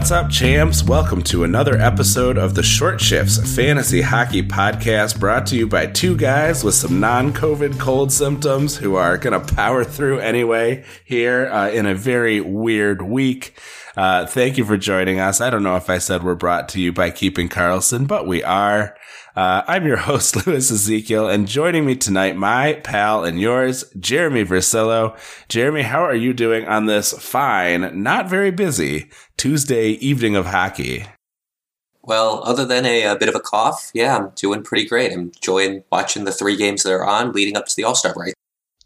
What's 0.00 0.12
up, 0.12 0.30
champs? 0.30 0.82
Welcome 0.82 1.22
to 1.24 1.44
another 1.44 1.76
episode 1.76 2.38
of 2.38 2.54
the 2.54 2.62
Short 2.62 3.02
Shifts 3.02 3.36
Fantasy 3.54 4.00
Hockey 4.00 4.42
Podcast, 4.42 5.20
brought 5.20 5.46
to 5.48 5.56
you 5.56 5.66
by 5.66 5.88
two 5.88 6.16
guys 6.16 6.64
with 6.64 6.74
some 6.74 7.00
non 7.00 7.34
COVID 7.34 7.78
cold 7.78 8.10
symptoms 8.10 8.78
who 8.78 8.94
are 8.94 9.18
going 9.18 9.38
to 9.38 9.54
power 9.54 9.84
through 9.84 10.20
anyway 10.20 10.86
here 11.04 11.48
uh, 11.52 11.68
in 11.68 11.84
a 11.84 11.94
very 11.94 12.40
weird 12.40 13.02
week. 13.02 13.60
Uh, 13.94 14.24
thank 14.24 14.56
you 14.56 14.64
for 14.64 14.78
joining 14.78 15.20
us. 15.20 15.38
I 15.38 15.50
don't 15.50 15.62
know 15.62 15.76
if 15.76 15.90
I 15.90 15.98
said 15.98 16.22
we're 16.22 16.34
brought 16.34 16.70
to 16.70 16.80
you 16.80 16.94
by 16.94 17.10
Keeping 17.10 17.50
Karlsson, 17.50 18.06
but 18.06 18.26
we 18.26 18.42
are. 18.42 18.96
Uh, 19.40 19.64
I'm 19.66 19.86
your 19.86 19.96
host, 20.10 20.46
Lewis 20.46 20.70
Ezekiel, 20.70 21.26
and 21.26 21.48
joining 21.48 21.86
me 21.86 21.96
tonight, 21.96 22.36
my 22.36 22.74
pal 22.74 23.24
and 23.24 23.40
yours, 23.40 23.84
Jeremy 23.98 24.44
Versillo. 24.44 25.18
Jeremy, 25.48 25.80
how 25.80 26.02
are 26.02 26.14
you 26.14 26.34
doing 26.34 26.68
on 26.68 26.84
this 26.84 27.14
fine, 27.14 28.02
not 28.02 28.28
very 28.28 28.50
busy 28.50 29.10
Tuesday 29.38 29.92
evening 29.92 30.36
of 30.36 30.44
hockey? 30.44 31.06
Well, 32.02 32.42
other 32.44 32.66
than 32.66 32.84
a, 32.84 33.04
a, 33.04 33.16
bit 33.16 33.30
of 33.30 33.34
a 33.34 33.40
cough, 33.40 33.90
yeah, 33.94 34.14
I'm 34.14 34.28
doing 34.36 34.62
pretty 34.62 34.86
great. 34.86 35.10
I'm 35.10 35.32
enjoying 35.34 35.84
watching 35.90 36.24
the 36.24 36.32
three 36.32 36.58
games 36.58 36.82
that 36.82 36.92
are 36.92 37.06
on 37.06 37.32
leading 37.32 37.56
up 37.56 37.64
to 37.64 37.74
the 37.74 37.84
All 37.84 37.94
Star 37.94 38.12
break. 38.12 38.34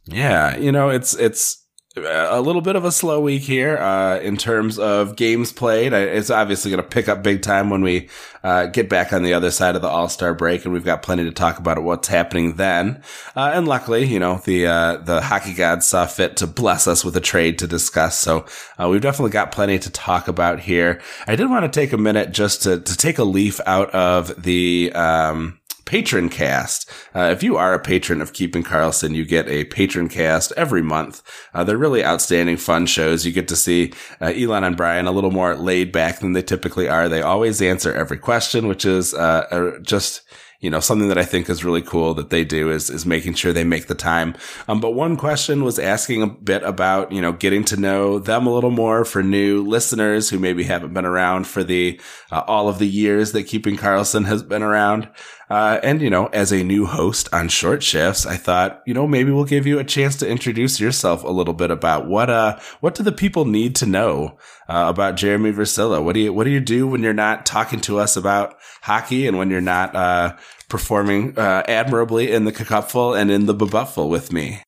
Yeah, 0.06 0.56
you 0.56 0.70
know, 0.70 0.88
it's 0.88 1.14
it's 1.14 1.63
a 1.96 2.40
little 2.40 2.60
bit 2.60 2.74
of 2.74 2.84
a 2.84 2.90
slow 2.90 3.20
week 3.20 3.42
here 3.42 3.76
uh, 3.76 4.18
in 4.18 4.36
terms 4.36 4.78
of 4.78 5.14
games 5.14 5.52
played. 5.52 5.92
It's 5.92 6.30
obviously 6.30 6.70
going 6.70 6.82
to 6.82 6.88
pick 6.88 7.08
up 7.08 7.22
big 7.22 7.42
time 7.42 7.70
when 7.70 7.82
we 7.82 8.08
uh, 8.42 8.66
get 8.66 8.88
back 8.88 9.12
on 9.12 9.22
the 9.22 9.32
other 9.32 9.50
side 9.50 9.76
of 9.76 9.82
the 9.82 9.88
All 9.88 10.08
Star 10.08 10.34
break, 10.34 10.64
and 10.64 10.72
we've 10.74 10.84
got 10.84 11.02
plenty 11.02 11.24
to 11.24 11.30
talk 11.30 11.58
about 11.58 11.82
what's 11.82 12.08
happening 12.08 12.56
then. 12.56 13.02
Uh, 13.36 13.52
and 13.54 13.68
luckily, 13.68 14.04
you 14.04 14.18
know, 14.18 14.38
the 14.44 14.66
uh, 14.66 14.96
the 14.98 15.20
hockey 15.20 15.54
gods 15.54 15.86
saw 15.86 16.04
fit 16.06 16.36
to 16.38 16.46
bless 16.46 16.88
us 16.88 17.04
with 17.04 17.16
a 17.16 17.20
trade 17.20 17.58
to 17.60 17.66
discuss. 17.66 18.18
So 18.18 18.46
uh, 18.78 18.88
we've 18.88 19.00
definitely 19.00 19.30
got 19.30 19.52
plenty 19.52 19.78
to 19.78 19.90
talk 19.90 20.26
about 20.26 20.60
here. 20.60 21.00
I 21.26 21.36
did 21.36 21.48
want 21.48 21.64
to 21.64 21.80
take 21.80 21.92
a 21.92 21.98
minute 21.98 22.32
just 22.32 22.62
to 22.62 22.80
to 22.80 22.96
take 22.96 23.18
a 23.18 23.24
leaf 23.24 23.60
out 23.66 23.90
of 23.90 24.42
the. 24.42 24.92
Um, 24.94 25.60
patron 25.84 26.28
cast. 26.28 26.90
Uh, 27.14 27.30
if 27.32 27.42
you 27.42 27.56
are 27.56 27.74
a 27.74 27.78
patron 27.78 28.20
of 28.20 28.32
Keeping 28.32 28.62
Karlsson, 28.62 29.14
you 29.14 29.24
get 29.24 29.48
a 29.48 29.64
patron 29.64 30.08
cast 30.08 30.52
every 30.56 30.82
month. 30.82 31.22
Uh, 31.52 31.64
they're 31.64 31.78
really 31.78 32.04
outstanding, 32.04 32.56
fun 32.56 32.86
shows. 32.86 33.24
You 33.26 33.32
get 33.32 33.48
to 33.48 33.56
see 33.56 33.92
uh, 34.20 34.26
Elon 34.26 34.64
and 34.64 34.76
Brian 34.76 35.06
a 35.06 35.12
little 35.12 35.30
more 35.30 35.56
laid 35.56 35.92
back 35.92 36.20
than 36.20 36.32
they 36.32 36.42
typically 36.42 36.88
are. 36.88 37.08
They 37.08 37.22
always 37.22 37.60
answer 37.62 37.92
every 37.92 38.18
question, 38.18 38.66
which 38.68 38.84
is 38.84 39.14
uh, 39.14 39.78
just 39.82 40.22
you 40.64 40.70
know, 40.70 40.80
something 40.80 41.08
that 41.08 41.18
I 41.18 41.26
think 41.26 41.50
is 41.50 41.62
really 41.62 41.82
cool 41.82 42.14
that 42.14 42.30
they 42.30 42.42
do 42.42 42.70
is, 42.70 42.88
is 42.88 43.04
making 43.04 43.34
sure 43.34 43.52
they 43.52 43.64
make 43.64 43.86
the 43.86 43.94
time. 43.94 44.34
Um, 44.66 44.80
but 44.80 44.92
one 44.92 45.18
question 45.18 45.62
was 45.62 45.78
asking 45.78 46.22
a 46.22 46.26
bit 46.26 46.62
about, 46.62 47.12
you 47.12 47.20
know, 47.20 47.32
getting 47.32 47.64
to 47.66 47.76
know 47.76 48.18
them 48.18 48.46
a 48.46 48.54
little 48.54 48.70
more 48.70 49.04
for 49.04 49.22
new 49.22 49.62
listeners 49.62 50.30
who 50.30 50.38
maybe 50.38 50.64
haven't 50.64 50.94
been 50.94 51.04
around 51.04 51.46
for 51.46 51.62
the, 51.62 52.00
uh, 52.32 52.44
all 52.46 52.70
of 52.70 52.78
the 52.78 52.88
years 52.88 53.32
that 53.32 53.42
Keeping 53.42 53.76
Karlsson 53.76 54.24
has 54.24 54.42
been 54.42 54.62
around. 54.62 55.06
Uh, 55.50 55.78
and 55.82 56.00
you 56.00 56.08
know, 56.08 56.26
as 56.28 56.52
a 56.52 56.62
new 56.62 56.86
host 56.86 57.28
on 57.32 57.48
short 57.48 57.82
shifts, 57.82 58.24
I 58.24 58.36
thought, 58.36 58.82
you 58.86 58.94
know, 58.94 59.06
maybe 59.06 59.30
we'll 59.30 59.44
give 59.44 59.66
you 59.66 59.78
a 59.78 59.84
chance 59.84 60.16
to 60.16 60.28
introduce 60.28 60.80
yourself 60.80 61.22
a 61.22 61.30
little 61.30 61.54
bit 61.54 61.70
about 61.70 62.06
what, 62.06 62.30
uh, 62.30 62.58
what 62.80 62.94
do 62.94 63.02
the 63.02 63.12
people 63.12 63.44
need 63.44 63.76
to 63.76 63.86
know, 63.86 64.38
uh, 64.68 64.86
about 64.88 65.16
Jeremy 65.16 65.52
Versillo? 65.52 66.02
What 66.02 66.14
do 66.14 66.20
you, 66.20 66.32
what 66.32 66.44
do 66.44 66.50
you 66.50 66.60
do 66.60 66.86
when 66.86 67.02
you're 67.02 67.12
not 67.12 67.44
talking 67.44 67.80
to 67.82 67.98
us 67.98 68.16
about 68.16 68.56
hockey 68.82 69.26
and 69.26 69.36
when 69.36 69.50
you're 69.50 69.60
not, 69.60 69.94
uh, 69.94 70.36
performing, 70.68 71.38
uh, 71.38 71.62
admirably 71.68 72.32
in 72.32 72.44
the 72.44 72.52
Cupful 72.52 73.14
and 73.14 73.30
in 73.30 73.46
the 73.46 73.54
Babutful 73.54 74.08
with 74.08 74.32
me? 74.32 74.62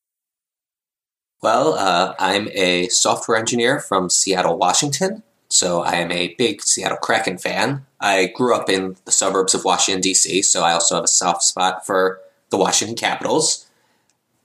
Well, 1.43 1.75
uh, 1.75 2.15
I'm 2.19 2.49
a 2.53 2.89
software 2.89 3.39
engineer 3.39 3.81
from 3.81 4.11
Seattle, 4.11 4.59
Washington. 4.59 5.22
So 5.49 5.83
I 5.83 5.97
am 5.97 6.11
a 6.11 6.34
big 6.34 6.62
Seattle 6.62 6.99
Kraken 6.99 7.39
fan. 7.39 7.87
I 8.01 8.27
grew 8.34 8.55
up 8.55 8.69
in 8.69 8.97
the 9.05 9.12
suburbs 9.12 9.55
of 9.55 9.65
Washington, 9.65 10.01
D.C., 10.01 10.43
so 10.43 10.62
I 10.62 10.73
also 10.73 10.97
have 10.97 11.05
a 11.05 11.09
soft 11.09 11.43
spot 11.43 11.87
for 11.87 12.21
the 12.51 12.57
Washington 12.57 12.97
Capitals. 12.97 13.67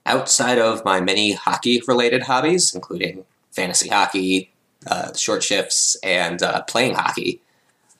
Outside 0.06 0.58
of 0.58 0.84
my 0.84 1.00
many 1.00 1.32
hockey 1.32 1.82
related 1.86 2.24
hobbies, 2.24 2.74
including 2.74 3.24
fantasy 3.50 3.88
hockey, 3.88 4.52
uh, 4.86 5.12
short 5.14 5.42
shifts, 5.42 5.96
and 6.02 6.42
uh, 6.42 6.62
playing 6.62 6.94
hockey, 6.94 7.40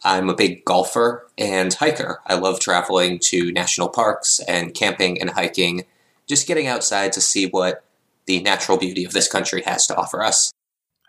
I'm 0.04 0.28
a 0.28 0.34
big 0.34 0.64
golfer 0.64 1.28
and 1.38 1.72
hiker. 1.72 2.20
I 2.26 2.34
love 2.34 2.58
traveling 2.58 3.20
to 3.20 3.52
national 3.52 3.88
parks 3.88 4.40
and 4.48 4.74
camping 4.74 5.20
and 5.20 5.30
hiking, 5.30 5.84
just 6.26 6.48
getting 6.48 6.66
outside 6.66 7.12
to 7.12 7.20
see 7.20 7.46
what 7.46 7.84
the 8.26 8.42
natural 8.42 8.78
beauty 8.78 9.04
of 9.04 9.12
this 9.12 9.28
country 9.28 9.62
has 9.62 9.86
to 9.86 9.96
offer 9.96 10.22
us. 10.22 10.52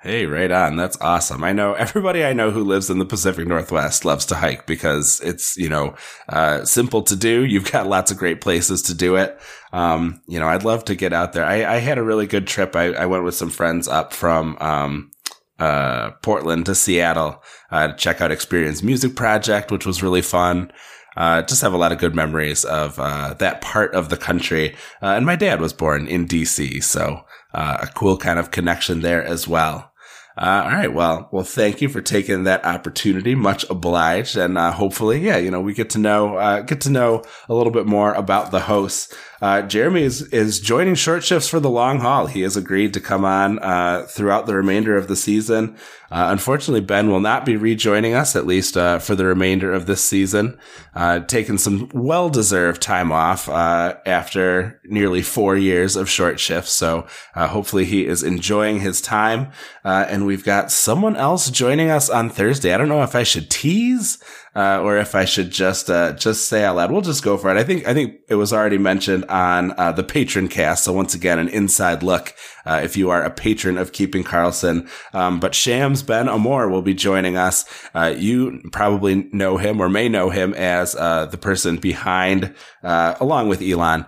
Hey, 0.03 0.25
right 0.25 0.51
on. 0.51 0.75
That's 0.75 0.99
awesome. 0.99 1.45
I 1.45 1.53
know 1.53 1.75
everybody 1.75 2.25
I 2.25 2.33
know 2.33 2.51
who 2.51 2.65
lives 2.65 2.89
in 2.89 2.99
the 2.99 3.05
Pacific 3.05 3.47
Northwest 3.47 4.03
loves 4.03 4.25
to 4.25 4.35
hike 4.35 4.67
because 4.67 5.21
it's, 5.21 5.55
you 5.55 5.69
know, 5.69 5.95
uh, 6.27 6.65
simple 6.65 7.03
to 7.03 7.15
do. 7.15 7.45
You've 7.45 7.71
got 7.71 7.87
lots 7.87 8.11
of 8.11 8.17
great 8.17 8.41
places 8.41 8.81
to 8.81 8.93
do 8.93 9.15
it. 9.15 9.39
Um, 9.71 10.21
you 10.27 10.41
know, 10.41 10.47
I'd 10.49 10.65
love 10.65 10.83
to 10.85 10.95
get 10.95 11.13
out 11.13 11.31
there. 11.31 11.45
I, 11.45 11.75
I 11.75 11.77
had 11.77 11.97
a 11.97 12.03
really 12.03 12.27
good 12.27 12.47
trip. 12.47 12.75
I, 12.75 12.87
I, 12.87 13.05
went 13.05 13.23
with 13.23 13.33
some 13.33 13.49
friends 13.49 13.87
up 13.87 14.11
from, 14.11 14.57
um, 14.59 15.11
uh, 15.57 16.11
Portland 16.21 16.65
to 16.65 16.75
Seattle, 16.75 17.41
uh, 17.71 17.87
to 17.87 17.95
check 17.95 18.19
out 18.19 18.29
Experience 18.29 18.83
Music 18.83 19.15
Project, 19.15 19.71
which 19.71 19.85
was 19.85 20.03
really 20.03 20.21
fun. 20.21 20.69
Uh, 21.15 21.43
just 21.43 21.61
have 21.61 21.73
a 21.73 21.77
lot 21.77 21.93
of 21.93 21.97
good 21.97 22.13
memories 22.13 22.65
of, 22.65 22.99
uh, 22.99 23.35
that 23.35 23.61
part 23.61 23.95
of 23.95 24.09
the 24.09 24.17
country. 24.17 24.75
Uh, 25.01 25.13
and 25.15 25.25
my 25.25 25.37
dad 25.37 25.61
was 25.61 25.71
born 25.71 26.07
in 26.07 26.27
DC. 26.27 26.83
So, 26.83 27.21
uh, 27.53 27.77
a 27.81 27.87
cool 27.87 28.17
kind 28.17 28.37
of 28.37 28.51
connection 28.51 28.99
there 28.99 29.23
as 29.23 29.47
well. 29.47 29.92
Uh, 30.35 30.61
all 30.65 30.71
right. 30.71 30.93
Well, 30.93 31.29
well, 31.31 31.43
thank 31.43 31.81
you 31.81 31.89
for 31.89 32.01
taking 32.01 32.43
that 32.45 32.65
opportunity. 32.65 33.35
Much 33.35 33.69
obliged. 33.69 34.35
And, 34.35 34.57
uh, 34.57 34.71
hopefully, 34.71 35.19
yeah, 35.19 35.37
you 35.37 35.51
know, 35.51 35.61
we 35.61 35.73
get 35.73 35.91
to 35.91 35.99
know, 35.99 36.37
uh, 36.37 36.61
get 36.61 36.81
to 36.81 36.89
know 36.89 37.23
a 37.47 37.53
little 37.53 37.71
bit 37.71 37.85
more 37.85 38.13
about 38.13 38.49
the 38.49 38.61
hosts. 38.61 39.13
Uh, 39.41 39.61
Jeremy 39.61 40.03
is, 40.03 40.21
is 40.29 40.59
joining 40.59 40.95
short 40.95 41.23
shifts 41.23 41.49
for 41.49 41.59
the 41.59 41.69
long 41.69 41.99
haul. 41.99 42.25
He 42.25 42.41
has 42.41 42.57
agreed 42.57 42.93
to 42.95 42.99
come 42.99 43.25
on, 43.25 43.59
uh, 43.59 44.07
throughout 44.09 44.47
the 44.47 44.55
remainder 44.55 44.97
of 44.97 45.07
the 45.07 45.15
season. 45.15 45.77
Uh, 46.13 46.27
unfortunately, 46.29 46.79
Ben 46.79 47.09
will 47.09 47.19
not 47.19 47.43
be 47.43 47.57
rejoining 47.57 48.13
us, 48.13 48.35
at 48.35 48.45
least, 48.45 48.77
uh, 48.77 48.99
for 48.99 49.15
the 49.15 49.25
remainder 49.25 49.73
of 49.73 49.87
this 49.87 50.03
season. 50.03 50.55
Uh, 50.93 51.21
taking 51.21 51.57
some 51.57 51.89
well-deserved 51.91 52.79
time 52.79 53.11
off, 53.11 53.49
uh, 53.49 53.95
after 54.05 54.79
nearly 54.85 55.23
four 55.23 55.57
years 55.57 55.95
of 55.95 56.07
short 56.07 56.39
shifts. 56.39 56.71
So, 56.71 57.07
hopefully 57.35 57.85
he 57.85 58.05
is 58.05 58.21
enjoying 58.21 58.81
his 58.81 59.01
time. 59.01 59.51
and 59.83 60.27
we've 60.27 60.45
got 60.45 60.71
someone 60.71 61.15
else 61.15 61.49
joining 61.49 61.89
us 61.89 62.11
on 62.11 62.29
Thursday. 62.29 62.73
I 62.73 62.77
don't 62.77 62.89
know 62.89 63.01
if 63.01 63.15
I 63.15 63.23
should 63.23 63.49
tease, 63.49 64.19
uh, 64.55 64.81
or 64.81 64.97
if 64.97 65.15
I 65.15 65.25
should 65.25 65.51
just 65.51 65.89
uh, 65.89 66.13
just 66.13 66.47
say 66.47 66.63
out 66.63 66.75
loud. 66.75 66.91
We'll 66.91 67.01
just 67.01 67.23
go 67.23 67.37
for 67.37 67.49
it. 67.49 67.57
I 67.57 67.63
think 67.63 67.87
I 67.87 67.93
think 67.93 68.19
it 68.27 68.35
was 68.35 68.53
already 68.53 68.77
mentioned 68.77 69.25
on 69.25 69.73
uh, 69.77 69.91
the 69.91 70.03
patron 70.03 70.47
cast. 70.47 70.83
So 70.83 70.93
once 70.93 71.13
again, 71.13 71.39
an 71.39 71.49
inside 71.49 72.03
look 72.03 72.35
uh, 72.65 72.81
if 72.83 72.95
you 72.95 73.09
are 73.09 73.23
a 73.23 73.31
patron 73.31 73.77
of 73.77 73.91
Keeping 73.91 74.23
Karlsson. 74.23 74.89
Um, 75.13 75.39
but 75.39 75.55
Shams 75.55 76.03
Ben 76.03 76.29
Amor 76.29 76.69
will 76.69 76.81
be 76.81 76.93
joining 76.93 77.35
us. 77.35 77.65
Uh, 77.95 78.13
you 78.15 78.61
probably 78.71 79.27
know 79.31 79.57
him 79.57 79.81
or 79.81 79.89
may 79.89 80.07
know 80.07 80.29
him 80.29 80.53
as 80.53 80.95
uh, 80.95 81.25
the 81.25 81.37
person 81.37 81.77
behind, 81.77 82.53
along 82.83 83.49
with 83.49 83.61
Elon, 83.61 84.05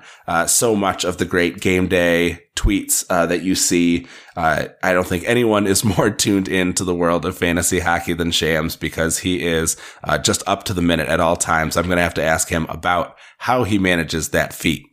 so 0.48 0.76
much 0.76 1.04
of 1.04 1.18
the 1.18 1.26
great 1.26 1.60
game 1.60 1.88
day 1.88 2.45
tweets 2.56 3.06
uh, 3.10 3.26
that 3.26 3.44
you 3.44 3.56
see. 3.56 4.08
Uh, 4.36 4.68
I 4.82 4.94
don't 4.94 5.08
think 5.08 5.24
anyone 5.26 5.68
is 5.68 5.84
more 5.98 6.10
tuned 6.10 6.48
into 6.48 6.84
the 6.84 6.96
world 6.96 7.26
of 7.26 7.38
fantasy 7.38 7.80
hockey 7.80 8.14
than 8.14 8.32
Shams 8.32 8.76
because 8.76 9.20
he 9.20 9.46
is 9.46 9.78
uh, 10.04 10.18
just 10.18 10.44
up 10.48 10.64
to 10.64 10.74
the 10.74 10.82
minute 10.82 11.10
at 11.10 11.20
all 11.20 11.36
times. 11.36 11.78
I'm 11.78 11.86
going 11.86 11.98
to 11.98 12.04
have 12.04 12.14
to 12.16 12.24
ask 12.24 12.50
him 12.50 12.66
about 12.70 13.18
how 13.38 13.64
he 13.64 13.78
manages 13.78 14.30
that 14.30 14.54
feat. 14.54 14.86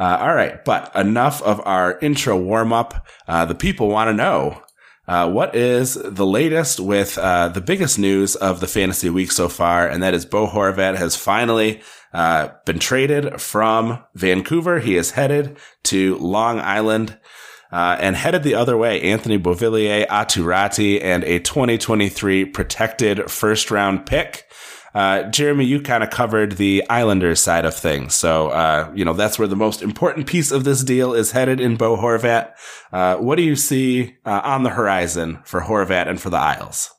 Uh, 0.00 0.18
all 0.20 0.34
right, 0.34 0.64
but 0.64 0.94
enough 0.96 1.40
of 1.42 1.60
our 1.64 1.98
intro 2.00 2.36
warm 2.36 2.72
up. 2.72 3.06
Uh, 3.28 3.44
the 3.44 3.54
people 3.54 3.88
want 3.88 4.08
to 4.08 4.14
know 4.14 4.60
uh, 5.06 5.30
what 5.30 5.54
is 5.54 5.94
the 5.94 6.26
latest 6.26 6.80
with 6.80 7.18
uh, 7.18 7.48
the 7.48 7.60
biggest 7.60 7.98
news 7.98 8.34
of 8.36 8.60
the 8.60 8.66
fantasy 8.66 9.10
week 9.10 9.30
so 9.30 9.48
far, 9.48 9.86
and 9.86 10.02
that 10.02 10.14
is 10.14 10.24
Bo 10.24 10.46
Horvat 10.46 10.96
has 10.96 11.14
finally 11.14 11.80
uh, 12.14 12.48
been 12.64 12.78
traded 12.78 13.40
from 13.40 14.02
Vancouver. 14.14 14.78
He 14.78 14.96
is 14.96 15.10
headed 15.12 15.58
to 15.84 16.16
Long 16.18 16.60
Island. 16.60 17.18
Uh, 17.72 17.96
and 17.98 18.14
headed 18.14 18.44
the 18.44 18.54
other 18.54 18.76
way, 18.76 19.00
Anthony 19.02 19.36
Beauvillier, 19.36 20.06
Aatu 20.06 20.44
Raty, 20.44 21.02
and 21.02 21.24
a 21.24 21.40
2023 21.40 22.44
protected 22.44 23.28
first 23.28 23.68
round 23.68 24.06
pick. 24.06 24.44
Uh, 24.94 25.24
Jeremy, 25.24 25.64
you 25.64 25.80
kind 25.80 26.04
of 26.04 26.10
covered 26.10 26.52
the 26.52 26.88
Islanders 26.88 27.40
side 27.40 27.64
of 27.64 27.74
things. 27.74 28.14
So, 28.14 28.48
uh, 28.50 28.92
you 28.94 29.04
know, 29.04 29.12
that's 29.12 29.40
where 29.40 29.48
the 29.48 29.56
most 29.56 29.82
important 29.82 30.28
piece 30.28 30.52
of 30.52 30.62
this 30.62 30.84
deal 30.84 31.14
is 31.14 31.32
headed 31.32 31.60
in 31.60 31.76
Bo 31.76 31.96
Horvat. 31.96 32.52
Uh, 32.92 33.16
what 33.16 33.34
do 33.36 33.42
you 33.42 33.56
see 33.56 34.14
uh, 34.24 34.40
on 34.44 34.62
the 34.62 34.70
horizon 34.70 35.40
for 35.44 35.62
Horvat 35.62 36.06
and 36.06 36.20
for 36.20 36.30
the 36.30 36.36
Isles? 36.36 36.90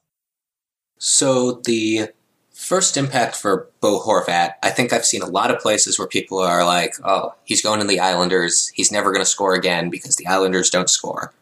So 0.98 1.62
the 1.64 2.10
first 2.56 2.98
impact 2.98 3.36
for 3.36 3.70
Bo 3.82 4.02
Horvat, 4.02 4.54
I 4.64 4.72
think 4.72 4.92
I've 4.92 5.06
seen 5.06 5.22
a 5.22 5.28
lot 5.28 5.52
of 5.52 5.60
places 5.60 6.00
where 6.00 6.08
people 6.08 6.40
are 6.40 6.66
like, 6.66 6.96
oh, 7.04 7.36
he's 7.44 7.62
going 7.62 7.80
to 7.80 7.88
the 7.88 8.00
Islanders. 8.00 8.70
He's 8.70 8.92
never 8.92 9.12
going 9.12 9.24
to 9.24 9.30
score 9.30 9.54
again 9.54 9.90
because 9.90 10.16
the 10.16 10.28
Islanders 10.28 10.70
don't 10.70 10.90
score. 10.90 11.34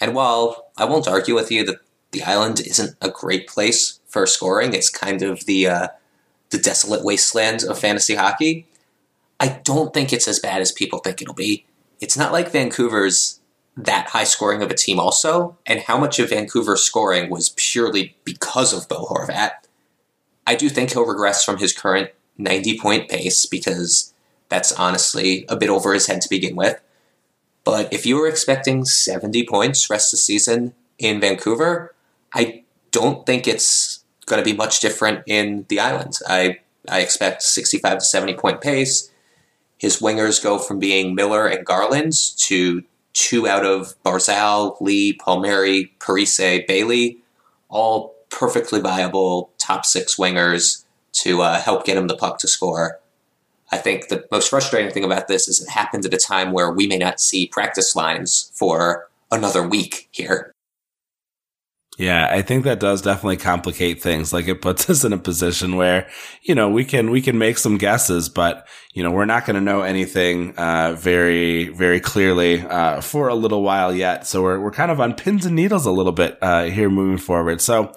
And 0.00 0.14
while 0.14 0.70
I 0.76 0.84
won't 0.84 1.08
argue 1.08 1.34
with 1.34 1.50
you 1.50 1.64
that 1.66 1.80
the 2.10 2.22
island 2.22 2.60
isn't 2.60 2.96
a 3.00 3.10
great 3.10 3.46
place 3.46 4.00
for 4.06 4.26
scoring. 4.26 4.72
It's 4.72 4.90
kind 4.90 5.22
of 5.22 5.46
the 5.46 5.68
uh, 5.68 5.88
the 6.50 6.58
desolate 6.58 7.04
wasteland 7.04 7.62
of 7.62 7.78
fantasy 7.78 8.14
hockey. 8.14 8.66
I 9.38 9.60
don't 9.64 9.94
think 9.94 10.12
it's 10.12 10.28
as 10.28 10.38
bad 10.38 10.60
as 10.60 10.72
people 10.72 10.98
think 10.98 11.22
it'll 11.22 11.34
be. 11.34 11.64
It's 12.00 12.16
not 12.16 12.32
like 12.32 12.50
Vancouver's 12.50 13.40
that 13.76 14.08
high 14.08 14.24
scoring 14.24 14.62
of 14.62 14.70
a 14.70 14.74
team, 14.74 14.98
also, 14.98 15.56
and 15.64 15.80
how 15.80 15.96
much 15.96 16.18
of 16.18 16.30
Vancouver's 16.30 16.82
scoring 16.82 17.30
was 17.30 17.50
purely 17.56 18.16
because 18.24 18.72
of 18.72 18.88
Bo 18.88 19.06
Horvat. 19.06 19.52
I 20.50 20.56
do 20.56 20.68
think 20.68 20.90
he'll 20.90 21.06
regress 21.06 21.44
from 21.44 21.58
his 21.58 21.72
current 21.72 22.10
90 22.36 22.76
point 22.80 23.08
pace 23.08 23.46
because 23.46 24.12
that's 24.48 24.72
honestly 24.72 25.44
a 25.48 25.54
bit 25.54 25.70
over 25.70 25.94
his 25.94 26.08
head 26.08 26.20
to 26.22 26.28
begin 26.28 26.56
with. 26.56 26.80
But 27.62 27.92
if 27.92 28.04
you 28.04 28.16
were 28.16 28.26
expecting 28.26 28.84
70 28.84 29.46
points 29.46 29.88
rest 29.88 30.12
of 30.12 30.18
the 30.18 30.22
season 30.22 30.74
in 30.98 31.20
Vancouver, 31.20 31.94
I 32.34 32.64
don't 32.90 33.24
think 33.24 33.46
it's 33.46 34.02
going 34.26 34.42
to 34.42 34.50
be 34.50 34.56
much 34.56 34.80
different 34.80 35.22
in 35.28 35.66
the 35.68 35.78
islands. 35.78 36.20
I, 36.28 36.58
I 36.88 36.98
expect 36.98 37.44
65 37.44 37.98
to 37.98 38.04
70 38.04 38.34
point 38.34 38.60
pace. 38.60 39.08
His 39.78 40.00
wingers 40.00 40.42
go 40.42 40.58
from 40.58 40.80
being 40.80 41.14
Miller 41.14 41.46
and 41.46 41.64
Garland 41.64 42.14
to 42.38 42.82
two 43.12 43.46
out 43.46 43.64
of 43.64 43.94
Barzal, 44.04 44.80
Lee, 44.80 45.12
Palmieri, 45.12 45.92
Parise, 46.00 46.66
Bailey, 46.66 47.18
all 47.68 48.16
perfectly 48.30 48.80
viable 48.80 49.49
top 49.70 49.86
six 49.86 50.16
wingers 50.16 50.84
to 51.12 51.42
uh, 51.42 51.60
help 51.60 51.84
get 51.84 51.96
him 51.96 52.08
the 52.08 52.16
puck 52.16 52.38
to 52.38 52.48
score. 52.48 53.00
I 53.72 53.76
think 53.76 54.08
the 54.08 54.26
most 54.32 54.50
frustrating 54.50 54.90
thing 54.90 55.04
about 55.04 55.28
this 55.28 55.46
is 55.46 55.60
it 55.62 55.70
happened 55.70 56.04
at 56.04 56.14
a 56.14 56.16
time 56.16 56.50
where 56.52 56.72
we 56.72 56.88
may 56.88 56.98
not 56.98 57.20
see 57.20 57.46
practice 57.46 57.94
lines 57.94 58.50
for 58.54 59.08
another 59.30 59.66
week 59.66 60.08
here. 60.10 60.52
Yeah, 61.98 62.28
I 62.30 62.42
think 62.42 62.64
that 62.64 62.80
does 62.80 63.02
definitely 63.02 63.36
complicate 63.36 64.02
things. 64.02 64.32
Like 64.32 64.48
it 64.48 64.62
puts 64.62 64.88
us 64.90 65.04
in 65.04 65.12
a 65.12 65.18
position 65.18 65.76
where, 65.76 66.08
you 66.42 66.54
know, 66.54 66.68
we 66.68 66.84
can, 66.84 67.10
we 67.10 67.20
can 67.20 67.38
make 67.38 67.58
some 67.58 67.78
guesses, 67.78 68.28
but, 68.28 68.66
you 68.92 69.04
know, 69.04 69.10
we're 69.10 69.26
not 69.26 69.44
going 69.44 69.54
to 69.54 69.60
know 69.60 69.82
anything, 69.82 70.56
uh, 70.56 70.96
very, 70.98 71.68
very 71.68 72.00
clearly, 72.00 72.62
uh, 72.62 73.02
for 73.02 73.28
a 73.28 73.34
little 73.34 73.62
while 73.62 73.94
yet. 73.94 74.26
So 74.26 74.42
we're, 74.42 74.58
we're 74.58 74.72
kind 74.72 74.90
of 74.90 75.00
on 75.00 75.14
pins 75.14 75.46
and 75.46 75.54
needles 75.54 75.86
a 75.86 75.92
little 75.92 76.12
bit, 76.12 76.38
uh, 76.40 76.64
here 76.64 76.90
moving 76.90 77.18
forward. 77.18 77.60
So, 77.60 77.92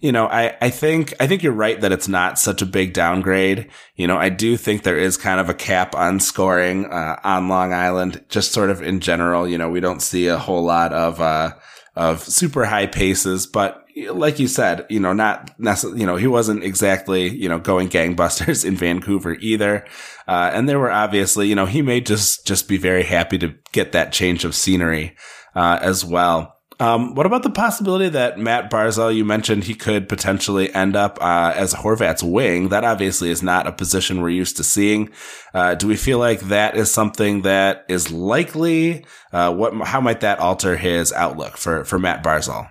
you 0.00 0.12
know, 0.12 0.26
I, 0.26 0.56
I 0.60 0.70
think, 0.70 1.14
I 1.20 1.26
think 1.26 1.42
you're 1.42 1.52
right 1.52 1.80
that 1.80 1.92
it's 1.92 2.08
not 2.08 2.38
such 2.38 2.62
a 2.62 2.66
big 2.66 2.92
downgrade. 2.92 3.70
You 3.94 4.06
know, 4.06 4.16
I 4.16 4.28
do 4.28 4.56
think 4.56 4.82
there 4.82 4.98
is 4.98 5.16
kind 5.16 5.40
of 5.40 5.48
a 5.48 5.54
cap 5.54 5.94
on 5.94 6.20
scoring, 6.20 6.86
uh, 6.86 7.18
on 7.24 7.48
Long 7.48 7.72
Island, 7.72 8.24
just 8.28 8.52
sort 8.52 8.70
of 8.70 8.82
in 8.82 9.00
general. 9.00 9.48
You 9.48 9.58
know, 9.58 9.70
we 9.70 9.80
don't 9.80 10.02
see 10.02 10.26
a 10.28 10.38
whole 10.38 10.64
lot 10.64 10.92
of, 10.92 11.20
uh, 11.20 11.52
of 11.94 12.22
super 12.22 12.66
high 12.66 12.86
paces, 12.86 13.46
but 13.46 13.82
like 14.10 14.38
you 14.38 14.46
said, 14.46 14.84
you 14.90 15.00
know, 15.00 15.14
not 15.14 15.58
necessarily, 15.58 16.00
you 16.00 16.06
know, 16.06 16.16
he 16.16 16.26
wasn't 16.26 16.62
exactly, 16.62 17.34
you 17.34 17.48
know, 17.48 17.58
going 17.58 17.88
gangbusters 17.90 18.64
in 18.64 18.76
Vancouver 18.76 19.34
either. 19.34 19.86
Uh, 20.28 20.50
and 20.52 20.68
there 20.68 20.78
were 20.78 20.90
obviously, 20.90 21.48
you 21.48 21.54
know, 21.54 21.66
he 21.66 21.80
may 21.82 22.00
just, 22.00 22.46
just 22.46 22.68
be 22.68 22.76
very 22.76 23.02
happy 23.02 23.38
to 23.38 23.54
get 23.72 23.92
that 23.92 24.12
change 24.12 24.44
of 24.44 24.54
scenery, 24.54 25.16
uh, 25.54 25.78
as 25.80 26.04
well. 26.04 26.55
Um, 26.78 27.14
what 27.14 27.24
about 27.24 27.42
the 27.42 27.50
possibility 27.50 28.10
that 28.10 28.38
Matt 28.38 28.70
Barzal, 28.70 29.14
you 29.14 29.24
mentioned 29.24 29.64
he 29.64 29.74
could 29.74 30.08
potentially 30.08 30.72
end 30.74 30.94
up 30.94 31.18
uh, 31.22 31.52
as 31.56 31.72
Horvat's 31.72 32.22
wing? 32.22 32.68
That 32.68 32.84
obviously 32.84 33.30
is 33.30 33.42
not 33.42 33.66
a 33.66 33.72
position 33.72 34.20
we're 34.20 34.28
used 34.28 34.58
to 34.58 34.64
seeing. 34.64 35.10
Uh, 35.54 35.74
do 35.74 35.86
we 35.86 35.96
feel 35.96 36.18
like 36.18 36.40
that 36.40 36.76
is 36.76 36.90
something 36.90 37.42
that 37.42 37.86
is 37.88 38.12
likely? 38.12 39.06
Uh, 39.32 39.54
what? 39.54 39.74
How 39.86 40.02
might 40.02 40.20
that 40.20 40.38
alter 40.38 40.76
his 40.76 41.12
outlook 41.14 41.56
for 41.56 41.84
for 41.84 41.98
Matt 41.98 42.22
Barzal? 42.22 42.68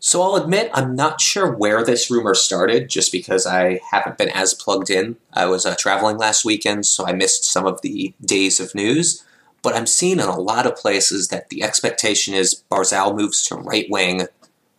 So 0.00 0.20
I'll 0.20 0.36
admit 0.36 0.70
I'm 0.74 0.94
not 0.96 1.20
sure 1.20 1.50
where 1.50 1.82
this 1.84 2.10
rumor 2.10 2.34
started, 2.34 2.90
just 2.90 3.12
because 3.12 3.46
I 3.46 3.80
haven't 3.90 4.18
been 4.18 4.28
as 4.30 4.52
plugged 4.52 4.90
in. 4.90 5.16
I 5.32 5.46
was 5.46 5.64
uh, 5.64 5.76
traveling 5.78 6.18
last 6.18 6.44
weekend, 6.44 6.86
so 6.86 7.06
I 7.06 7.12
missed 7.12 7.44
some 7.44 7.66
of 7.66 7.80
the 7.82 8.12
days 8.20 8.58
of 8.60 8.74
news. 8.74 9.24
But 9.64 9.74
I'm 9.74 9.86
seeing 9.86 10.20
in 10.20 10.26
a 10.26 10.38
lot 10.38 10.66
of 10.66 10.76
places 10.76 11.28
that 11.28 11.48
the 11.48 11.62
expectation 11.62 12.34
is 12.34 12.62
Barzal 12.70 13.16
moves 13.16 13.42
to 13.48 13.56
right 13.56 13.86
wing 13.88 14.28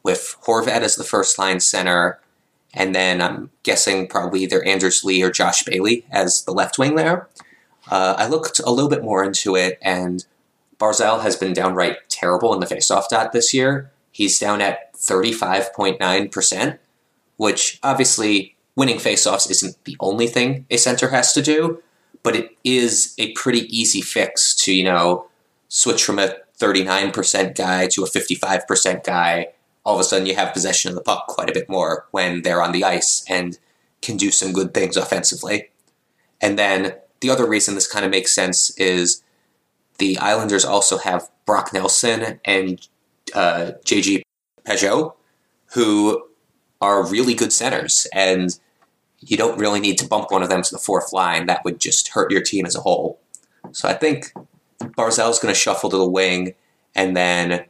with 0.04 0.38
Horvat 0.46 0.82
as 0.82 0.96
the 0.96 1.04
first 1.04 1.40
line 1.40 1.60
center, 1.60 2.20
and 2.72 2.94
then 2.94 3.20
I'm 3.20 3.50
guessing 3.64 4.08
probably 4.08 4.44
either 4.44 4.64
Anders 4.64 5.04
Lee 5.04 5.24
or 5.24 5.32
Josh 5.32 5.64
Bailey 5.64 6.06
as 6.12 6.44
the 6.44 6.52
left 6.52 6.78
wing 6.78 6.96
there. 6.96 7.28
Uh, 7.90 8.14
I 8.16 8.28
looked 8.28 8.60
a 8.60 8.70
little 8.70 8.90
bit 8.90 9.04
more 9.04 9.24
into 9.24 9.56
it, 9.56 9.80
and 9.82 10.24
Barzal 10.80 11.24
has 11.24 11.36
been 11.36 11.54
downright 11.54 12.08
terrible 12.08 12.54
in 12.54 12.60
the 12.60 12.68
faceoff 12.68 13.10
dot 13.10 13.32
this 13.32 13.56
year. 13.56 13.92
He's 14.12 14.38
down 14.38 14.62
at 14.62 14.94
35.9%, 14.94 16.78
which 17.38 17.80
obviously 17.82 18.56
winning 18.76 18.98
faceoffs 18.98 19.50
isn't 19.50 19.84
the 19.86 19.98
only 20.00 20.28
thing 20.28 20.68
a 20.70 20.78
center 20.78 21.10
has 21.10 21.34
to 21.34 21.42
do, 21.42 21.82
but 22.26 22.36
it 22.36 22.58
is 22.64 23.14
a 23.20 23.32
pretty 23.34 23.68
easy 23.70 24.02
fix 24.02 24.56
to, 24.56 24.74
you 24.74 24.84
know, 24.84 25.28
switch 25.68 26.04
from 26.04 26.18
a 26.18 26.36
39% 26.60 27.56
guy 27.56 27.86
to 27.86 28.04
a 28.04 28.10
55% 28.10 29.04
guy. 29.04 29.50
All 29.86 29.94
of 29.94 30.02
a 30.02 30.04
sudden, 30.04 30.26
you 30.26 30.34
have 30.34 30.52
possession 30.52 30.90
of 30.90 30.96
the 30.96 31.04
puck 31.04 31.28
quite 31.28 31.52
a 31.52 31.54
bit 31.54 31.70
more 31.70 32.08
when 32.10 32.42
they're 32.42 32.64
on 32.64 32.72
the 32.72 32.84
ice 32.84 33.24
and 33.30 33.60
can 34.02 34.18
do 34.18 34.32
some 34.32 34.54
good 34.54 34.74
things 34.74 34.98
offensively. 34.98 35.70
And 36.42 36.58
then 36.58 36.96
the 37.22 37.30
other 37.30 37.48
reason 37.48 37.76
this 37.76 37.88
kind 37.88 38.04
of 38.04 38.10
makes 38.10 38.34
sense 38.34 38.72
is 38.72 39.22
the 40.00 40.18
Islanders 40.18 40.66
also 40.66 40.98
have 40.98 41.30
Brock 41.46 41.74
Nelson 41.74 42.40
and 42.44 42.88
uh, 43.36 43.74
JG 43.86 44.24
Pageau, 44.66 45.14
who 45.74 46.28
are 46.82 47.06
really 47.06 47.36
good 47.36 47.54
centers. 47.54 48.08
And 48.12 48.58
you 49.26 49.38
don't 49.38 49.60
really 49.60 49.80
need 49.80 49.98
to 49.98 50.08
bump 50.08 50.32
one 50.32 50.44
of 50.44 50.50
them 50.50 50.62
to 50.62 50.72
the 50.72 50.80
fourth 50.80 51.12
line. 51.12 51.48
That 51.48 51.66
would 51.66 51.80
just 51.80 52.10
hurt 52.10 52.32
your 52.32 52.42
team 52.42 52.66
as 52.66 52.76
a 52.76 52.82
whole. 52.82 53.20
So 53.72 53.90
I 53.90 53.94
think 53.94 54.32
Barzal's 54.80 55.40
going 55.40 55.54
to 55.54 55.60
shuffle 55.60 55.90
to 55.90 55.98
the 55.98 56.08
wing, 56.08 56.54
and 56.94 57.18
then 57.18 57.66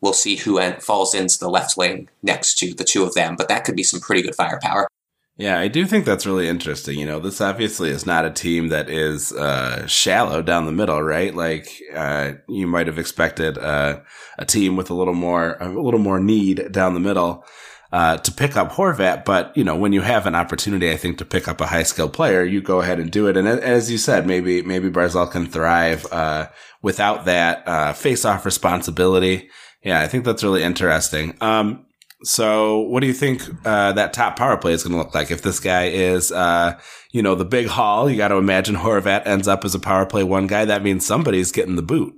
we'll 0.00 0.12
see 0.12 0.36
who 0.36 0.60
falls 0.80 1.14
into 1.14 1.38
the 1.38 1.48
left 1.48 1.76
wing 1.76 2.08
next 2.22 2.58
to 2.58 2.74
the 2.74 2.84
two 2.84 3.04
of 3.04 3.14
them. 3.14 3.36
But 3.36 3.48
that 3.48 3.64
could 3.64 3.76
be 3.76 3.82
some 3.82 4.00
pretty 4.00 4.22
good 4.22 4.34
firepower. 4.34 4.88
Yeah, 5.36 5.58
I 5.58 5.68
do 5.68 5.86
think 5.86 6.04
that's 6.04 6.26
really 6.26 6.48
interesting. 6.48 6.98
You 6.98 7.06
know, 7.06 7.18
this 7.18 7.40
obviously 7.40 7.88
is 7.88 8.04
not 8.04 8.26
a 8.26 8.30
team 8.30 8.68
that 8.68 8.90
is 8.90 9.32
uh, 9.32 9.86
shallow 9.86 10.42
down 10.42 10.66
the 10.66 10.72
middle, 10.72 11.02
right? 11.02 11.34
Like 11.34 11.80
uh, 11.94 12.32
you 12.46 12.66
might 12.66 12.88
have 12.88 12.98
expected 12.98 13.56
uh, 13.56 14.00
a 14.38 14.44
team 14.44 14.76
with 14.76 14.90
a 14.90 14.94
little 14.94 15.14
more, 15.14 15.56
a 15.58 15.68
little 15.68 16.00
more 16.00 16.20
need 16.20 16.72
down 16.72 16.92
the 16.92 17.00
middle 17.00 17.46
uh, 17.92 18.16
to 18.18 18.32
pick 18.32 18.56
up 18.56 18.72
Horvat. 18.72 19.24
But, 19.24 19.56
you 19.56 19.64
know, 19.64 19.76
when 19.76 19.92
you 19.92 20.02
have 20.02 20.26
an 20.26 20.34
opportunity, 20.34 20.90
I 20.90 20.96
think, 20.96 21.18
to 21.18 21.24
pick 21.24 21.48
up 21.48 21.60
a 21.60 21.66
high 21.66 21.82
skilled 21.82 22.12
player, 22.12 22.44
you 22.44 22.60
go 22.60 22.80
ahead 22.80 22.98
and 22.98 23.10
do 23.10 23.26
it. 23.26 23.36
And 23.36 23.48
as 23.48 23.90
you 23.90 23.98
said, 23.98 24.26
maybe, 24.26 24.62
maybe 24.62 24.90
Barzal 24.90 25.30
can 25.30 25.46
thrive, 25.46 26.06
uh, 26.12 26.46
without 26.82 27.24
that, 27.24 27.66
uh, 27.66 27.92
face 27.92 28.24
off 28.24 28.44
responsibility. 28.44 29.50
Yeah, 29.82 30.00
I 30.00 30.08
think 30.08 30.24
that's 30.24 30.44
really 30.44 30.62
interesting. 30.62 31.36
Um, 31.40 31.86
so 32.22 32.80
what 32.80 33.00
do 33.00 33.06
you 33.06 33.14
think, 33.14 33.42
uh, 33.64 33.92
that 33.92 34.12
top 34.12 34.36
power 34.36 34.56
play 34.58 34.72
is 34.72 34.82
going 34.82 34.92
to 34.92 34.98
look 34.98 35.14
like? 35.14 35.30
If 35.30 35.42
this 35.42 35.58
guy 35.58 35.86
is, 35.86 36.30
uh, 36.30 36.78
you 37.12 37.22
know, 37.22 37.34
the 37.34 37.46
big 37.46 37.66
haul, 37.66 38.10
you 38.10 38.16
got 38.18 38.28
to 38.28 38.36
imagine 38.36 38.76
Horvat 38.76 39.26
ends 39.26 39.48
up 39.48 39.64
as 39.64 39.74
a 39.74 39.80
power 39.80 40.04
play 40.04 40.22
one 40.22 40.46
guy. 40.46 40.66
That 40.66 40.82
means 40.82 41.06
somebody's 41.06 41.50
getting 41.50 41.76
the 41.76 41.82
boot. 41.82 42.14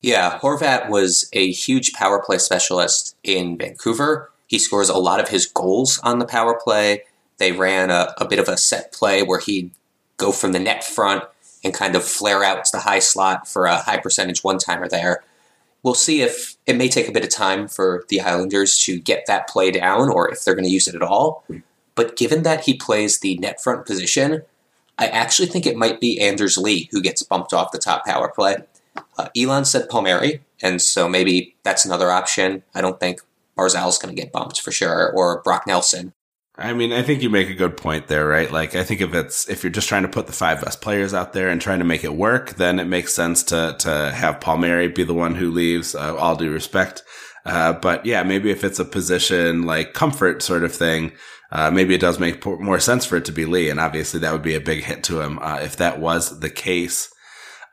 Yeah, 0.00 0.38
Horvat 0.38 0.88
was 0.88 1.28
a 1.32 1.50
huge 1.50 1.94
power 1.94 2.22
play 2.22 2.38
specialist 2.38 3.16
in 3.22 3.58
Vancouver. 3.58 4.30
He 4.46 4.58
scores 4.58 4.88
a 4.88 4.98
lot 4.98 5.20
of 5.20 5.28
his 5.28 5.46
goals 5.46 5.98
on 6.02 6.18
the 6.18 6.26
power 6.26 6.58
play. 6.62 7.02
They 7.38 7.52
ran 7.52 7.90
a, 7.90 8.14
a 8.18 8.26
bit 8.26 8.38
of 8.38 8.48
a 8.48 8.56
set 8.56 8.92
play 8.92 9.22
where 9.22 9.40
he'd 9.40 9.70
go 10.16 10.32
from 10.32 10.52
the 10.52 10.58
net 10.58 10.84
front 10.84 11.24
and 11.64 11.72
kind 11.72 11.96
of 11.96 12.04
flare 12.04 12.44
out 12.44 12.64
to 12.64 12.70
the 12.72 12.82
high 12.82 12.98
slot 12.98 13.48
for 13.48 13.66
a 13.66 13.78
high 13.78 13.98
percentage 13.98 14.44
one 14.44 14.58
timer 14.58 14.88
there. 14.88 15.24
We'll 15.82 15.94
see 15.94 16.22
if 16.22 16.56
it 16.66 16.76
may 16.76 16.88
take 16.88 17.08
a 17.08 17.12
bit 17.12 17.24
of 17.24 17.30
time 17.30 17.68
for 17.68 18.04
the 18.08 18.20
Islanders 18.20 18.78
to 18.80 18.98
get 18.98 19.26
that 19.26 19.48
play 19.48 19.70
down 19.70 20.08
or 20.08 20.30
if 20.30 20.44
they're 20.44 20.54
going 20.54 20.64
to 20.64 20.70
use 20.70 20.88
it 20.88 20.94
at 20.94 21.02
all. 21.02 21.44
But 21.94 22.16
given 22.16 22.42
that 22.42 22.64
he 22.64 22.74
plays 22.74 23.20
the 23.20 23.36
net 23.38 23.62
front 23.62 23.86
position, 23.86 24.42
I 24.98 25.08
actually 25.08 25.48
think 25.48 25.66
it 25.66 25.76
might 25.76 26.00
be 26.00 26.20
Anders 26.20 26.56
Lee 26.56 26.88
who 26.90 27.02
gets 27.02 27.22
bumped 27.22 27.52
off 27.52 27.72
the 27.72 27.78
top 27.78 28.04
power 28.06 28.28
play. 28.28 28.58
Uh, 29.18 29.28
Elon 29.36 29.64
said 29.64 29.88
Palmieri, 29.88 30.40
and 30.62 30.80
so 30.80 31.08
maybe 31.08 31.54
that's 31.64 31.84
another 31.84 32.10
option. 32.10 32.62
I 32.74 32.80
don't 32.80 33.00
think 33.00 33.20
Barzal's 33.56 33.98
going 33.98 34.14
to 34.14 34.20
get 34.20 34.32
bumped 34.32 34.60
for 34.60 34.72
sure, 34.72 35.12
or 35.14 35.42
Brock 35.42 35.66
Nelson. 35.66 36.12
I 36.56 36.72
mean, 36.72 36.92
I 36.92 37.02
think 37.02 37.20
you 37.20 37.30
make 37.30 37.50
a 37.50 37.54
good 37.54 37.76
point 37.76 38.06
there, 38.06 38.28
right? 38.28 38.50
Like, 38.50 38.76
I 38.76 38.84
think 38.84 39.00
if 39.00 39.12
it's, 39.12 39.48
if 39.48 39.64
you're 39.64 39.72
just 39.72 39.88
trying 39.88 40.02
to 40.02 40.08
put 40.08 40.28
the 40.28 40.32
five 40.32 40.60
best 40.60 40.80
players 40.80 41.12
out 41.12 41.32
there 41.32 41.48
and 41.48 41.60
trying 41.60 41.80
to 41.80 41.84
make 41.84 42.04
it 42.04 42.14
work, 42.14 42.50
then 42.50 42.78
it 42.78 42.84
makes 42.84 43.12
sense 43.12 43.42
to, 43.44 43.74
to 43.80 44.12
have 44.14 44.40
Palmieri 44.40 44.86
be 44.86 45.02
the 45.02 45.14
one 45.14 45.34
who 45.34 45.50
leaves, 45.50 45.96
uh, 45.96 46.16
all 46.16 46.36
due 46.36 46.52
respect. 46.52 47.02
Uh, 47.44 47.72
but 47.72 48.06
yeah, 48.06 48.22
maybe 48.22 48.50
if 48.52 48.62
it's 48.62 48.78
a 48.78 48.84
position 48.84 49.64
like 49.64 49.94
comfort 49.94 50.42
sort 50.42 50.62
of 50.62 50.72
thing, 50.72 51.12
uh, 51.50 51.72
maybe 51.72 51.94
it 51.94 52.00
does 52.00 52.20
make 52.20 52.44
more 52.46 52.80
sense 52.80 53.04
for 53.04 53.16
it 53.16 53.24
to 53.24 53.32
be 53.32 53.46
Lee. 53.46 53.68
And 53.68 53.80
obviously 53.80 54.20
that 54.20 54.32
would 54.32 54.42
be 54.42 54.54
a 54.54 54.60
big 54.60 54.84
hit 54.84 55.02
to 55.04 55.20
him, 55.20 55.40
uh, 55.40 55.58
if 55.60 55.76
that 55.78 55.98
was 55.98 56.38
the 56.38 56.50
case. 56.50 57.12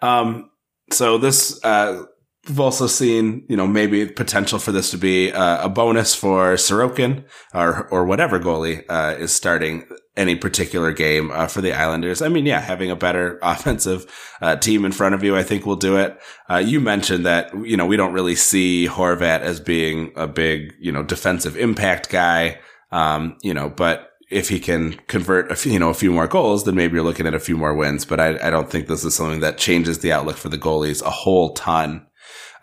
Um, 0.02 0.50
so 0.92 1.20
this, 1.20 1.64
uh, 1.64 2.06
We've 2.48 2.60
also 2.60 2.88
seen, 2.88 3.46
you 3.48 3.56
know, 3.56 3.68
maybe 3.68 4.08
potential 4.08 4.58
for 4.58 4.72
this 4.72 4.90
to 4.92 4.98
be 4.98 5.32
uh, 5.32 5.66
a 5.66 5.70
bonus 5.70 6.16
for 6.16 6.56
Sorokin 6.56 7.24
or 7.54 7.88
or 7.90 8.06
whatever 8.06 8.40
goalie 8.40 8.84
uh, 8.90 9.16
is 9.20 9.34
starting 9.34 9.86
any 10.18 10.36
particular 10.36 10.92
game 10.92 11.32
uh, 11.32 11.48
for 11.48 11.62
the 11.62 11.74
Islanders. 11.74 12.22
I 12.22 12.28
mean, 12.28 12.46
yeah, 12.46 12.60
having 12.60 12.92
a 12.92 12.96
better 12.96 13.40
offensive 13.44 14.06
uh, 14.42 14.56
team 14.56 14.86
in 14.86 14.92
front 14.92 15.16
of 15.16 15.24
you, 15.24 15.38
I 15.38 15.44
think 15.44 15.66
will 15.66 15.76
do 15.76 15.98
it. 15.98 16.20
Uh, 16.50 16.58
you 16.58 16.80
mentioned 16.82 17.26
that, 17.26 17.54
you 17.66 17.78
know, 17.78 17.86
we 17.86 17.98
don't 17.98 18.14
really 18.14 18.36
see 18.36 18.88
Horvat 18.88 19.42
as 19.42 19.60
being 19.60 20.12
a 20.16 20.28
big, 20.28 20.74
you 20.80 20.92
know, 20.92 21.04
defensive 21.04 21.56
impact 21.56 22.10
guy, 22.10 22.60
um, 22.92 23.38
you 23.42 23.54
know, 23.54 23.70
but 23.70 24.10
if 24.30 24.48
he 24.48 24.60
can 24.60 24.94
convert 25.08 25.52
a 25.52 25.56
few, 25.56 25.74
you 25.74 25.80
know, 25.80 25.90
a 25.90 25.94
few 25.94 26.12
more 26.12 26.28
goals, 26.28 26.64
then 26.64 26.76
maybe 26.76 26.96
you're 26.96 27.04
looking 27.04 27.28
at 27.28 27.34
a 27.34 27.40
few 27.40 27.58
more 27.58 27.76
wins. 27.76 28.06
But 28.06 28.20
I, 28.20 28.48
I 28.48 28.50
don't 28.50 28.70
think 28.70 28.88
this 28.88 29.04
is 29.04 29.14
something 29.14 29.42
that 29.42 29.58
changes 29.58 30.00
the 30.00 30.14
outlook 30.14 30.38
for 30.38 30.50
the 30.50 30.58
goalies 30.58 31.04
a 31.04 31.10
whole 31.10 31.54
ton. 31.54 32.08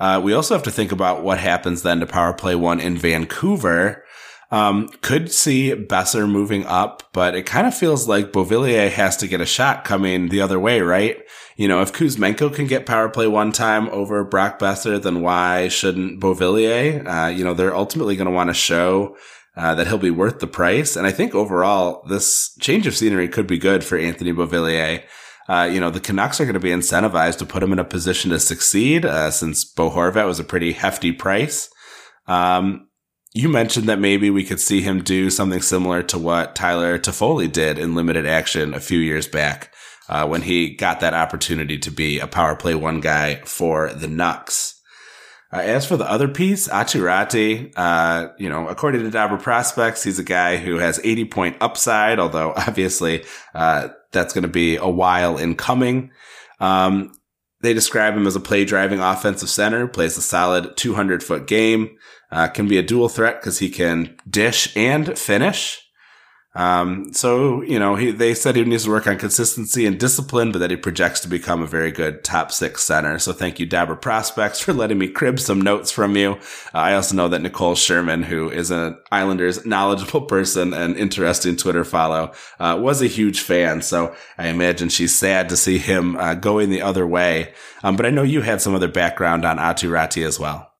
Uh, 0.00 0.20
we 0.22 0.32
also 0.32 0.54
have 0.54 0.62
to 0.64 0.70
think 0.70 0.92
about 0.92 1.22
what 1.22 1.38
happens 1.38 1.82
then 1.82 2.00
to 2.00 2.06
power 2.06 2.32
play 2.32 2.54
one 2.54 2.80
in 2.80 2.96
Vancouver. 2.96 4.04
Um, 4.50 4.88
could 5.02 5.30
see 5.30 5.74
Boeser 5.74 6.30
moving 6.30 6.64
up, 6.64 7.02
but 7.12 7.34
it 7.34 7.44
kind 7.44 7.66
of 7.66 7.76
feels 7.76 8.08
like 8.08 8.32
Beauvillier 8.32 8.90
has 8.90 9.16
to 9.18 9.28
get 9.28 9.42
a 9.42 9.46
shot 9.46 9.84
coming 9.84 10.28
the 10.28 10.40
other 10.40 10.58
way, 10.58 10.80
right? 10.80 11.18
You 11.56 11.68
know, 11.68 11.82
if 11.82 11.92
Kuzmenko 11.92 12.54
can 12.54 12.66
get 12.66 12.86
power 12.86 13.10
play 13.10 13.26
one 13.26 13.52
time 13.52 13.88
over 13.90 14.24
Brock 14.24 14.58
Boeser, 14.58 15.02
then 15.02 15.20
why 15.20 15.68
shouldn't 15.68 16.20
Beauvillier? 16.20 17.04
Uh, 17.06 17.28
you 17.28 17.44
know, 17.44 17.52
they're 17.52 17.76
ultimately 17.76 18.16
going 18.16 18.26
to 18.26 18.32
want 18.32 18.48
to 18.48 18.54
show 18.54 19.16
uh, 19.54 19.74
that 19.74 19.88
he'll 19.88 19.98
be 19.98 20.10
worth 20.10 20.38
the 20.38 20.46
price. 20.46 20.96
And 20.96 21.06
I 21.06 21.10
think 21.10 21.34
overall, 21.34 22.04
this 22.08 22.56
change 22.60 22.86
of 22.86 22.96
scenery 22.96 23.28
could 23.28 23.46
be 23.46 23.58
good 23.58 23.84
for 23.84 23.98
Anthony 23.98 24.32
Beauvillier. 24.32 25.02
Uh, 25.48 25.64
you 25.64 25.80
know, 25.80 25.90
the 25.90 26.00
Canucks 26.00 26.40
are 26.40 26.44
going 26.44 26.54
to 26.54 26.60
be 26.60 26.70
incentivized 26.70 27.38
to 27.38 27.46
put 27.46 27.62
him 27.62 27.72
in 27.72 27.78
a 27.78 27.84
position 27.84 28.30
to 28.30 28.38
succeed, 28.38 29.06
uh, 29.06 29.30
since 29.30 29.64
Bo 29.64 29.90
Horvat 29.90 30.26
was 30.26 30.38
a 30.38 30.44
pretty 30.44 30.72
hefty 30.72 31.10
price. 31.10 31.70
Um, 32.26 32.88
you 33.34 33.48
mentioned 33.48 33.88
that 33.88 33.98
maybe 33.98 34.30
we 34.30 34.44
could 34.44 34.60
see 34.60 34.82
him 34.82 35.02
do 35.02 35.30
something 35.30 35.62
similar 35.62 36.02
to 36.02 36.18
what 36.18 36.54
Tyler 36.54 36.98
Toffoli 36.98 37.50
did 37.50 37.78
in 37.78 37.94
limited 37.94 38.26
action 38.26 38.74
a 38.74 38.80
few 38.80 38.98
years 38.98 39.26
back, 39.26 39.72
uh, 40.08 40.26
when 40.26 40.42
he 40.42 40.74
got 40.74 41.00
that 41.00 41.14
opportunity 41.14 41.78
to 41.78 41.90
be 41.90 42.18
a 42.18 42.26
power 42.26 42.54
play 42.54 42.74
one 42.74 43.00
guy 43.00 43.36
for 43.44 43.92
the 43.92 44.06
Nucks. 44.06 44.77
Uh, 45.50 45.60
as 45.60 45.86
for 45.86 45.96
the 45.96 46.08
other 46.10 46.28
piece, 46.28 46.68
Aatu 46.68 47.00
Raty, 47.00 47.72
uh, 47.74 48.28
you 48.38 48.50
know, 48.50 48.68
according 48.68 49.02
to 49.02 49.10
Dobber 49.10 49.38
Prospects, 49.38 50.02
he's 50.02 50.18
a 50.18 50.24
guy 50.24 50.58
who 50.58 50.76
has 50.76 51.00
80 51.02 51.24
point 51.26 51.56
upside, 51.60 52.18
although 52.18 52.52
obviously, 52.56 53.24
uh, 53.54 53.88
that's 54.12 54.34
going 54.34 54.42
to 54.42 54.48
be 54.48 54.76
a 54.76 54.88
while 54.88 55.38
in 55.38 55.54
coming. 55.54 56.10
Um, 56.60 57.12
they 57.60 57.72
describe 57.72 58.14
him 58.14 58.26
as 58.26 58.36
a 58.36 58.40
play 58.40 58.64
driving 58.64 59.00
offensive 59.00 59.48
center, 59.48 59.88
plays 59.88 60.16
a 60.16 60.22
solid 60.22 60.76
200 60.76 61.22
foot 61.22 61.46
game, 61.46 61.96
uh, 62.30 62.48
can 62.48 62.68
be 62.68 62.78
a 62.78 62.82
dual 62.82 63.08
threat 63.08 63.40
because 63.40 63.58
he 63.58 63.70
can 63.70 64.16
dish 64.28 64.74
and 64.76 65.18
finish. 65.18 65.87
Um, 66.58 67.12
so, 67.12 67.62
you 67.62 67.78
know, 67.78 67.94
he, 67.94 68.10
they 68.10 68.34
said 68.34 68.56
he 68.56 68.64
needs 68.64 68.82
to 68.82 68.90
work 68.90 69.06
on 69.06 69.16
consistency 69.16 69.86
and 69.86 69.98
discipline, 69.98 70.50
but 70.50 70.58
that 70.58 70.72
he 70.72 70.76
projects 70.76 71.20
to 71.20 71.28
become 71.28 71.62
a 71.62 71.68
very 71.68 71.92
good 71.92 72.24
top 72.24 72.50
six 72.50 72.82
center. 72.82 73.20
So 73.20 73.32
thank 73.32 73.60
you, 73.60 73.66
Dobber 73.66 73.94
Prospects, 73.94 74.58
for 74.58 74.72
letting 74.72 74.98
me 74.98 75.06
crib 75.06 75.38
some 75.38 75.60
notes 75.60 75.92
from 75.92 76.16
you. 76.16 76.32
Uh, 76.74 76.78
I 76.78 76.94
also 76.94 77.14
know 77.14 77.28
that 77.28 77.42
Nicole 77.42 77.76
Sherman, 77.76 78.24
who 78.24 78.50
is 78.50 78.72
an 78.72 78.98
Islanders 79.12 79.64
knowledgeable 79.64 80.22
person 80.22 80.74
and 80.74 80.96
interesting 80.96 81.54
Twitter 81.54 81.84
follow, 81.84 82.32
uh, 82.58 82.76
was 82.80 83.02
a 83.02 83.06
huge 83.06 83.38
fan. 83.38 83.80
So 83.80 84.16
I 84.36 84.48
imagine 84.48 84.88
she's 84.88 85.16
sad 85.16 85.48
to 85.50 85.56
see 85.56 85.78
him, 85.78 86.16
uh, 86.16 86.34
going 86.34 86.70
the 86.70 86.82
other 86.82 87.06
way. 87.06 87.54
Um, 87.84 87.94
but 87.94 88.04
I 88.04 88.10
know 88.10 88.24
you 88.24 88.42
had 88.42 88.60
some 88.60 88.74
other 88.74 88.88
background 88.88 89.44
on 89.44 89.58
Aatu 89.58 89.90
Raty 89.90 90.26
as 90.26 90.40
well. 90.40 90.72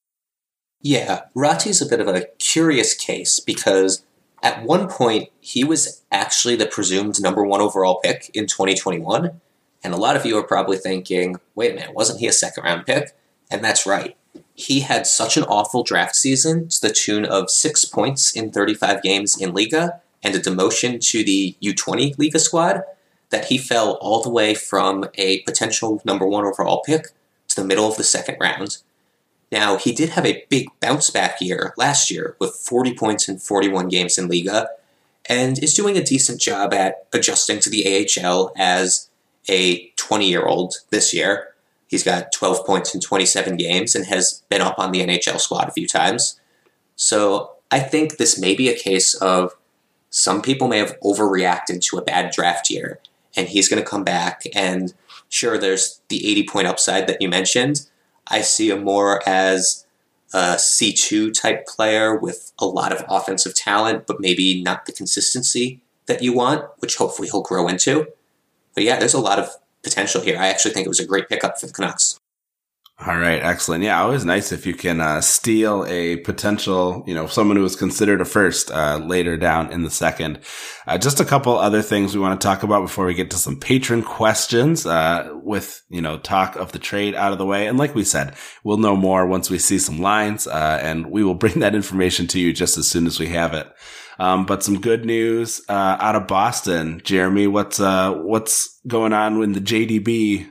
Yeah, 0.80 1.22
Raty's 1.36 1.80
a 1.80 1.86
bit 1.86 2.00
of 2.00 2.08
a 2.08 2.26
curious 2.40 2.94
case 2.94 3.38
because 3.38 4.04
at 4.42 4.62
one 4.62 4.88
point, 4.88 5.30
he 5.40 5.64
was 5.64 6.02
actually 6.12 6.56
the 6.56 6.66
presumed 6.66 7.20
number 7.20 7.44
one 7.44 7.60
overall 7.60 8.00
pick 8.02 8.30
in 8.34 8.46
2021. 8.46 9.40
And 9.82 9.94
a 9.94 9.98
lot 9.98 10.16
of 10.16 10.26
you 10.26 10.36
are 10.38 10.42
probably 10.42 10.76
thinking, 10.76 11.36
wait 11.54 11.72
a 11.72 11.74
minute, 11.74 11.94
wasn't 11.94 12.20
he 12.20 12.26
a 12.26 12.32
second 12.32 12.64
round 12.64 12.86
pick? 12.86 13.16
And 13.50 13.64
that's 13.64 13.86
right. 13.86 14.16
He 14.54 14.80
had 14.80 15.06
such 15.06 15.36
an 15.36 15.44
awful 15.44 15.82
draft 15.82 16.16
season 16.16 16.68
to 16.68 16.80
the 16.80 16.92
tune 16.92 17.24
of 17.24 17.50
six 17.50 17.84
points 17.84 18.32
in 18.32 18.50
35 18.50 19.02
games 19.02 19.40
in 19.40 19.54
Liga 19.54 20.00
and 20.22 20.34
a 20.34 20.40
demotion 20.40 21.00
to 21.10 21.24
the 21.24 21.56
U20 21.62 22.18
Liga 22.18 22.38
squad 22.38 22.82
that 23.30 23.46
he 23.46 23.58
fell 23.58 23.92
all 24.00 24.22
the 24.22 24.30
way 24.30 24.54
from 24.54 25.04
a 25.14 25.42
potential 25.42 26.00
number 26.04 26.26
one 26.26 26.44
overall 26.44 26.82
pick 26.84 27.06
to 27.48 27.56
the 27.56 27.66
middle 27.66 27.88
of 27.88 27.96
the 27.96 28.04
second 28.04 28.36
round. 28.40 28.78
Now, 29.50 29.76
he 29.76 29.92
did 29.92 30.10
have 30.10 30.26
a 30.26 30.44
big 30.48 30.68
bounce 30.80 31.10
back 31.10 31.40
year 31.40 31.72
last 31.76 32.10
year 32.10 32.36
with 32.38 32.54
40 32.54 32.94
points 32.94 33.28
in 33.28 33.38
41 33.38 33.88
games 33.88 34.18
in 34.18 34.28
Liga 34.28 34.68
and 35.28 35.62
is 35.62 35.74
doing 35.74 35.96
a 35.96 36.02
decent 36.02 36.40
job 36.40 36.74
at 36.74 37.06
adjusting 37.12 37.60
to 37.60 37.70
the 37.70 38.06
AHL 38.20 38.52
as 38.56 39.08
a 39.48 39.88
20 39.96 40.28
year 40.28 40.44
old 40.44 40.74
this 40.90 41.14
year. 41.14 41.54
He's 41.86 42.04
got 42.04 42.32
12 42.32 42.66
points 42.66 42.94
in 42.94 43.00
27 43.00 43.56
games 43.56 43.94
and 43.94 44.06
has 44.06 44.42
been 44.50 44.60
up 44.60 44.78
on 44.78 44.92
the 44.92 45.00
NHL 45.00 45.40
squad 45.40 45.68
a 45.68 45.72
few 45.72 45.86
times. 45.86 46.38
So 46.96 47.52
I 47.70 47.80
think 47.80 48.16
this 48.16 48.38
may 48.38 48.54
be 48.54 48.68
a 48.68 48.78
case 48.78 49.14
of 49.14 49.54
some 50.10 50.42
people 50.42 50.68
may 50.68 50.78
have 50.78 50.98
overreacted 51.00 51.82
to 51.82 51.98
a 51.98 52.02
bad 52.02 52.32
draft 52.32 52.70
year, 52.70 52.98
and 53.36 53.48
he's 53.48 53.68
going 53.68 53.82
to 53.82 53.88
come 53.88 54.04
back. 54.04 54.42
And 54.54 54.94
sure, 55.28 55.58
there's 55.58 56.00
the 56.08 56.26
80 56.30 56.46
point 56.46 56.66
upside 56.66 57.06
that 57.06 57.20
you 57.20 57.28
mentioned, 57.28 57.86
I 58.30 58.42
see 58.42 58.70
him 58.70 58.84
more 58.84 59.26
as 59.26 59.86
a 60.32 60.56
C2 60.56 61.32
type 61.38 61.66
player 61.66 62.14
with 62.14 62.52
a 62.58 62.66
lot 62.66 62.92
of 62.92 63.04
offensive 63.08 63.54
talent, 63.54 64.06
but 64.06 64.20
maybe 64.20 64.62
not 64.62 64.86
the 64.86 64.92
consistency 64.92 65.80
that 66.06 66.22
you 66.22 66.32
want, 66.32 66.64
which 66.78 66.96
hopefully 66.96 67.28
he'll 67.28 67.42
grow 67.42 67.68
into. 67.68 68.08
But 68.74 68.84
yeah, 68.84 68.98
there's 68.98 69.14
a 69.14 69.20
lot 69.20 69.38
of 69.38 69.50
potential 69.82 70.20
here. 70.20 70.38
I 70.38 70.48
actually 70.48 70.72
think 70.74 70.86
it 70.86 70.90
was 70.90 71.00
a 71.00 71.06
great 71.06 71.28
pickup 71.28 71.58
for 71.58 71.66
the 71.66 71.72
Canucks. 71.72 72.17
All 73.06 73.16
right, 73.16 73.40
excellent. 73.40 73.84
Yeah, 73.84 74.02
always 74.02 74.24
nice 74.24 74.50
if 74.50 74.66
you 74.66 74.74
can 74.74 75.00
uh, 75.00 75.20
steal 75.20 75.84
a 75.86 76.16
potential, 76.16 77.04
you 77.06 77.14
know, 77.14 77.28
someone 77.28 77.56
who 77.56 77.62
was 77.62 77.76
considered 77.76 78.20
a 78.20 78.24
first 78.24 78.72
uh, 78.72 78.96
later 78.96 79.36
down 79.36 79.70
in 79.70 79.84
the 79.84 79.90
second. 79.90 80.40
Uh, 80.84 80.98
just 80.98 81.20
a 81.20 81.24
couple 81.24 81.56
other 81.56 81.80
things 81.80 82.12
we 82.12 82.20
want 82.20 82.40
to 82.40 82.44
talk 82.44 82.64
about 82.64 82.80
before 82.82 83.06
we 83.06 83.14
get 83.14 83.30
to 83.30 83.36
some 83.36 83.54
patron 83.54 84.02
questions. 84.02 84.84
Uh, 84.84 85.32
with 85.44 85.80
you 85.88 86.02
know 86.02 86.18
talk 86.18 86.56
of 86.56 86.72
the 86.72 86.80
trade 86.80 87.14
out 87.14 87.30
of 87.30 87.38
the 87.38 87.46
way, 87.46 87.68
and 87.68 87.78
like 87.78 87.94
we 87.94 88.02
said, 88.02 88.34
we'll 88.64 88.78
know 88.78 88.96
more 88.96 89.28
once 89.28 89.48
we 89.48 89.60
see 89.60 89.78
some 89.78 90.00
lines, 90.00 90.48
uh, 90.48 90.80
and 90.82 91.06
we 91.06 91.22
will 91.22 91.34
bring 91.36 91.60
that 91.60 91.76
information 91.76 92.26
to 92.26 92.40
you 92.40 92.52
just 92.52 92.76
as 92.78 92.90
soon 92.90 93.06
as 93.06 93.20
we 93.20 93.28
have 93.28 93.54
it. 93.54 93.68
Um, 94.18 94.44
but 94.44 94.64
some 94.64 94.80
good 94.80 95.04
news 95.04 95.60
uh, 95.68 95.96
out 96.00 96.16
of 96.16 96.26
Boston, 96.26 97.00
Jeremy. 97.04 97.46
What's 97.46 97.78
what's 97.78 98.80
going 98.88 99.12
on 99.12 99.38
with 99.38 99.54
the 99.54 99.60
JDB 99.60 100.50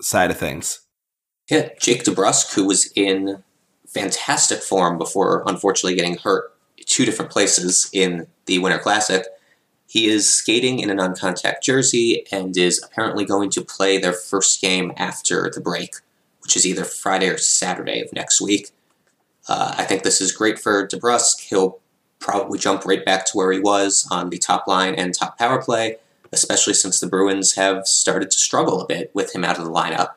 side 0.00 0.30
of 0.30 0.38
things? 0.38 0.78
Yeah, 1.52 1.68
Jake 1.78 2.04
DeBrusk, 2.04 2.54
who 2.54 2.64
was 2.66 2.90
in 2.96 3.44
fantastic 3.86 4.62
form 4.62 4.96
before 4.96 5.44
unfortunately 5.46 5.94
getting 5.94 6.16
hurt 6.16 6.50
two 6.86 7.04
different 7.04 7.30
places 7.30 7.90
in 7.92 8.26
the 8.46 8.58
Winter 8.58 8.78
Classic. 8.78 9.26
He 9.86 10.06
is 10.06 10.32
skating 10.32 10.78
in 10.78 10.88
a 10.88 10.94
non 10.94 11.14
contact 11.14 11.62
jersey 11.62 12.24
and 12.32 12.56
is 12.56 12.82
apparently 12.82 13.26
going 13.26 13.50
to 13.50 13.62
play 13.62 13.98
their 13.98 14.14
first 14.14 14.62
game 14.62 14.94
after 14.96 15.50
the 15.54 15.60
break, 15.60 15.96
which 16.40 16.56
is 16.56 16.64
either 16.64 16.84
Friday 16.84 17.28
or 17.28 17.36
Saturday 17.36 18.00
of 18.00 18.14
next 18.14 18.40
week. 18.40 18.70
Uh, 19.46 19.74
I 19.76 19.84
think 19.84 20.04
this 20.04 20.22
is 20.22 20.32
great 20.32 20.58
for 20.58 20.88
DeBrusk. 20.88 21.48
He'll 21.50 21.80
probably 22.18 22.58
jump 22.58 22.86
right 22.86 23.04
back 23.04 23.26
to 23.26 23.36
where 23.36 23.52
he 23.52 23.60
was 23.60 24.08
on 24.10 24.30
the 24.30 24.38
top 24.38 24.66
line 24.66 24.94
and 24.94 25.12
top 25.12 25.38
power 25.38 25.60
play, 25.60 25.96
especially 26.32 26.72
since 26.72 26.98
the 26.98 27.08
Bruins 27.08 27.56
have 27.56 27.86
started 27.86 28.30
to 28.30 28.38
struggle 28.38 28.80
a 28.80 28.86
bit 28.86 29.10
with 29.12 29.34
him 29.34 29.44
out 29.44 29.58
of 29.58 29.66
the 29.66 29.70
lineup. 29.70 30.12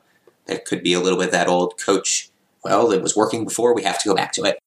It 0.47 0.65
could 0.65 0.83
be 0.83 0.93
a 0.93 0.99
little 0.99 1.19
bit 1.19 1.31
that 1.31 1.47
old 1.47 1.79
coach. 1.79 2.29
Well, 2.63 2.91
it 2.91 3.01
was 3.01 3.15
working 3.15 3.45
before. 3.45 3.75
We 3.75 3.83
have 3.83 3.99
to 3.99 4.09
go 4.09 4.15
back 4.15 4.31
to 4.33 4.43
it. 4.43 4.59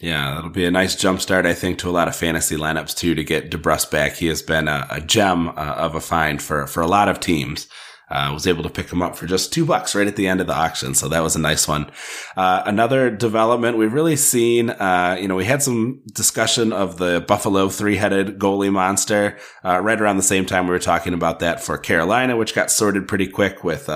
Yeah, 0.00 0.34
that'll 0.34 0.50
be 0.50 0.66
a 0.66 0.70
nice 0.70 0.94
jump 0.94 1.20
start, 1.20 1.46
I 1.46 1.54
think, 1.54 1.78
to 1.78 1.88
a 1.88 1.90
lot 1.90 2.08
of 2.08 2.14
fantasy 2.14 2.56
lineups 2.56 2.94
too. 2.96 3.14
To 3.14 3.24
get 3.24 3.50
DeBrusk 3.50 3.90
back, 3.90 4.14
he 4.14 4.26
has 4.26 4.42
been 4.42 4.68
a, 4.68 4.86
a 4.90 5.00
gem 5.00 5.48
uh, 5.48 5.52
of 5.52 5.94
a 5.94 6.00
find 6.00 6.42
for 6.42 6.66
for 6.66 6.82
a 6.82 6.86
lot 6.86 7.08
of 7.08 7.20
teams. 7.20 7.66
Uh, 8.08 8.30
was 8.32 8.46
able 8.46 8.62
to 8.62 8.70
pick 8.70 8.88
him 8.92 9.02
up 9.02 9.16
for 9.16 9.26
just 9.26 9.52
two 9.52 9.64
bucks 9.64 9.92
right 9.92 10.06
at 10.06 10.14
the 10.14 10.28
end 10.28 10.40
of 10.40 10.46
the 10.46 10.54
auction. 10.54 10.94
So 10.94 11.08
that 11.08 11.24
was 11.24 11.34
a 11.34 11.40
nice 11.40 11.66
one. 11.66 11.90
Uh, 12.36 12.62
another 12.64 13.10
development 13.10 13.78
we've 13.78 13.92
really 13.92 14.14
seen, 14.14 14.70
uh, 14.70 15.16
you 15.20 15.26
know, 15.26 15.34
we 15.34 15.44
had 15.44 15.60
some 15.60 16.02
discussion 16.12 16.72
of 16.72 16.98
the 16.98 17.24
Buffalo 17.26 17.68
three 17.68 17.96
headed 17.96 18.38
goalie 18.38 18.70
monster, 18.70 19.36
uh, 19.64 19.80
right 19.80 20.00
around 20.00 20.18
the 20.18 20.22
same 20.22 20.46
time 20.46 20.66
we 20.66 20.70
were 20.70 20.78
talking 20.78 21.14
about 21.14 21.40
that 21.40 21.60
for 21.60 21.78
Carolina, 21.78 22.36
which 22.36 22.54
got 22.54 22.70
sorted 22.70 23.08
pretty 23.08 23.26
quick 23.26 23.64
with, 23.64 23.88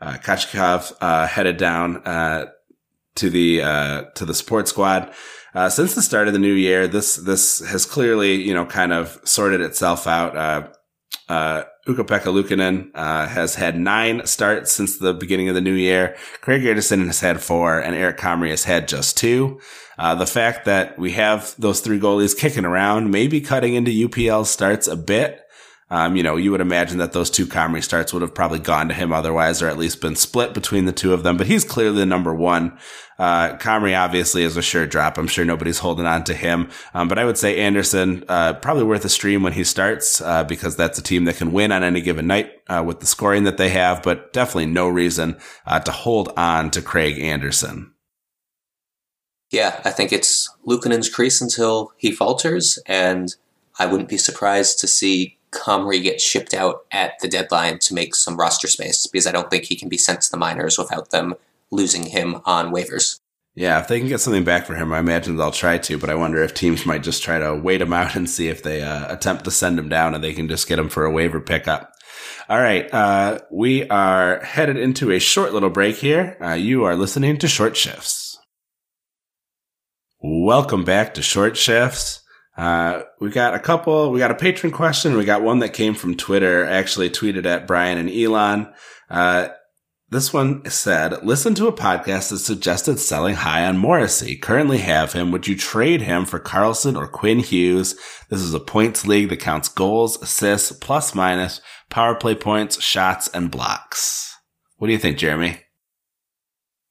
uh, 0.00 0.14
Kochetkov, 0.14 0.92
uh, 1.00 1.26
headed 1.26 1.56
down, 1.56 1.98
uh, 2.04 2.46
to 3.16 3.30
the, 3.30 3.62
uh, 3.62 4.02
to 4.14 4.24
the 4.24 4.34
support 4.34 4.68
squad. 4.68 5.12
Uh, 5.54 5.70
since 5.70 5.94
the 5.94 6.02
start 6.02 6.26
of 6.28 6.34
the 6.34 6.38
new 6.38 6.52
year, 6.52 6.86
this, 6.86 7.16
this 7.16 7.60
has 7.66 7.86
clearly, 7.86 8.34
you 8.34 8.52
know, 8.52 8.66
kind 8.66 8.92
of 8.92 9.18
sorted 9.24 9.60
itself 9.60 10.06
out. 10.06 10.36
Uh, 10.36 10.68
uh, 11.28 11.64
uh, 12.94 13.26
has 13.26 13.54
had 13.54 13.78
nine 13.78 14.26
starts 14.26 14.72
since 14.72 14.98
the 14.98 15.14
beginning 15.14 15.48
of 15.48 15.54
the 15.54 15.60
new 15.60 15.72
year. 15.72 16.16
Craig 16.40 16.64
Anderson 16.64 17.06
has 17.06 17.20
had 17.20 17.40
four, 17.40 17.78
and 17.78 17.94
Eric 17.94 18.18
Comrie 18.18 18.50
has 18.50 18.64
had 18.64 18.88
just 18.88 19.16
two. 19.16 19.60
Uh, 19.98 20.14
the 20.14 20.26
fact 20.26 20.64
that 20.66 20.98
we 20.98 21.12
have 21.12 21.54
those 21.58 21.80
three 21.80 21.98
goalies 21.98 22.36
kicking 22.36 22.64
around, 22.64 23.10
maybe 23.10 23.40
cutting 23.40 23.74
into 23.74 23.90
UPL 23.90 24.44
starts 24.44 24.86
a 24.86 24.96
bit. 24.96 25.45
Um, 25.88 26.16
you 26.16 26.24
know, 26.24 26.36
you 26.36 26.50
would 26.50 26.60
imagine 26.60 26.98
that 26.98 27.12
those 27.12 27.30
two 27.30 27.46
Comrie 27.46 27.82
starts 27.82 28.12
would 28.12 28.22
have 28.22 28.34
probably 28.34 28.58
gone 28.58 28.88
to 28.88 28.94
him 28.94 29.12
otherwise, 29.12 29.62
or 29.62 29.68
at 29.68 29.78
least 29.78 30.00
been 30.00 30.16
split 30.16 30.52
between 30.52 30.84
the 30.84 30.92
two 30.92 31.12
of 31.12 31.22
them. 31.22 31.36
But 31.36 31.46
he's 31.46 31.64
clearly 31.64 31.98
the 31.98 32.06
number 32.06 32.34
one. 32.34 32.76
Uh, 33.18 33.56
Comrie 33.56 33.96
obviously 33.96 34.42
is 34.42 34.56
a 34.56 34.62
sure 34.62 34.86
drop. 34.86 35.16
I'm 35.16 35.28
sure 35.28 35.44
nobody's 35.44 35.78
holding 35.78 36.04
on 36.04 36.24
to 36.24 36.34
him. 36.34 36.70
Um, 36.92 37.06
but 37.06 37.18
I 37.18 37.24
would 37.24 37.38
say 37.38 37.60
Anderson, 37.60 38.24
uh, 38.28 38.54
probably 38.54 38.82
worth 38.82 39.04
a 39.04 39.08
stream 39.08 39.44
when 39.44 39.52
he 39.52 39.62
starts, 39.62 40.20
uh, 40.20 40.42
because 40.42 40.76
that's 40.76 40.98
a 40.98 41.02
team 41.02 41.24
that 41.24 41.36
can 41.36 41.52
win 41.52 41.70
on 41.70 41.84
any 41.84 42.00
given 42.00 42.26
night, 42.26 42.50
uh, 42.68 42.82
with 42.84 42.98
the 42.98 43.06
scoring 43.06 43.44
that 43.44 43.56
they 43.56 43.68
have, 43.68 44.02
but 44.02 44.32
definitely 44.32 44.66
no 44.66 44.88
reason, 44.88 45.38
uh, 45.66 45.78
to 45.80 45.92
hold 45.92 46.32
on 46.36 46.70
to 46.72 46.82
Craig 46.82 47.18
Anderson. 47.20 47.92
Yeah, 49.52 49.80
I 49.84 49.92
think 49.92 50.12
it's 50.12 50.52
Luukkonen's 50.66 51.08
crease 51.08 51.40
until 51.40 51.92
he 51.96 52.10
falters, 52.10 52.78
and 52.86 53.34
I 53.78 53.86
wouldn't 53.86 54.08
be 54.08 54.18
surprised 54.18 54.80
to 54.80 54.88
see 54.88 55.35
Comrie 55.52 56.02
get 56.02 56.20
shipped 56.20 56.54
out 56.54 56.84
at 56.90 57.18
the 57.20 57.28
deadline 57.28 57.78
to 57.80 57.94
make 57.94 58.14
some 58.14 58.36
roster 58.36 58.68
space 58.68 59.06
because 59.06 59.26
I 59.26 59.32
don't 59.32 59.50
think 59.50 59.64
he 59.64 59.76
can 59.76 59.88
be 59.88 59.98
sent 59.98 60.22
to 60.22 60.30
the 60.30 60.36
minors 60.36 60.78
without 60.78 61.10
them 61.10 61.34
losing 61.70 62.06
him 62.06 62.40
on 62.44 62.72
waivers. 62.72 63.20
Yeah, 63.54 63.80
if 63.80 63.88
they 63.88 63.98
can 63.98 64.08
get 64.08 64.20
something 64.20 64.44
back 64.44 64.66
for 64.66 64.74
him, 64.74 64.92
I 64.92 64.98
imagine 64.98 65.36
they'll 65.36 65.50
try 65.50 65.78
to, 65.78 65.96
but 65.96 66.10
I 66.10 66.14
wonder 66.14 66.42
if 66.42 66.52
teams 66.52 66.84
might 66.84 67.02
just 67.02 67.22
try 67.22 67.38
to 67.38 67.54
wait 67.54 67.80
him 67.80 67.92
out 67.92 68.14
and 68.16 68.28
see 68.28 68.48
if 68.48 68.62
they 68.62 68.82
uh, 68.82 69.12
attempt 69.12 69.44
to 69.44 69.50
send 69.50 69.78
him 69.78 69.88
down 69.88 70.14
and 70.14 70.22
they 70.22 70.34
can 70.34 70.46
just 70.46 70.68
get 70.68 70.78
him 70.78 70.90
for 70.90 71.04
a 71.04 71.10
waiver 71.10 71.40
pickup. 71.40 71.92
All 72.48 72.60
right, 72.60 72.92
uh, 72.92 73.40
we 73.50 73.88
are 73.88 74.40
headed 74.40 74.76
into 74.76 75.10
a 75.10 75.18
short 75.18 75.52
little 75.52 75.70
break 75.70 75.96
here. 75.96 76.36
Uh, 76.40 76.52
you 76.52 76.84
are 76.84 76.94
listening 76.96 77.38
to 77.38 77.48
Short 77.48 77.76
Shifts. 77.76 78.38
Welcome 80.22 80.84
back 80.84 81.14
to 81.14 81.22
Short 81.22 81.56
Shifts. 81.56 82.22
Uh, 82.56 83.02
we 83.20 83.30
got 83.30 83.54
a 83.54 83.58
couple, 83.58 84.10
we 84.10 84.18
got 84.18 84.30
a 84.30 84.36
patron 84.36 84.72
question. 84.72 85.16
We 85.16 85.24
got 85.24 85.42
one 85.42 85.58
that 85.58 85.74
came 85.74 85.94
from 85.94 86.16
Twitter, 86.16 86.64
actually 86.64 87.10
tweeted 87.10 87.44
at 87.44 87.66
Brian 87.66 87.98
and 87.98 88.10
Elon. 88.10 88.72
Uh, 89.10 89.48
this 90.08 90.32
one 90.32 90.64
said, 90.70 91.24
listen 91.24 91.54
to 91.56 91.66
a 91.66 91.72
podcast 91.72 92.30
that 92.30 92.38
suggested 92.38 93.00
selling 93.00 93.34
high 93.34 93.66
on 93.66 93.76
Morrissey. 93.76 94.36
Currently 94.36 94.78
have 94.78 95.12
him. 95.12 95.32
Would 95.32 95.48
you 95.48 95.56
trade 95.56 96.02
him 96.02 96.24
for 96.24 96.38
Karlsson 96.38 96.96
or 96.96 97.08
Quinn 97.08 97.40
Hughes? 97.40 97.96
This 98.30 98.40
is 98.40 98.54
a 98.54 98.60
points 98.60 99.04
league 99.04 99.30
that 99.30 99.40
counts 99.40 99.68
goals, 99.68 100.22
assists, 100.22 100.70
plus 100.70 101.12
minus, 101.14 101.60
power 101.90 102.14
play 102.14 102.36
points, 102.36 102.80
shots, 102.80 103.28
and 103.28 103.50
blocks. 103.50 104.38
What 104.76 104.86
do 104.86 104.92
you 104.92 104.98
think, 104.98 105.18
Jeremy? 105.18 105.58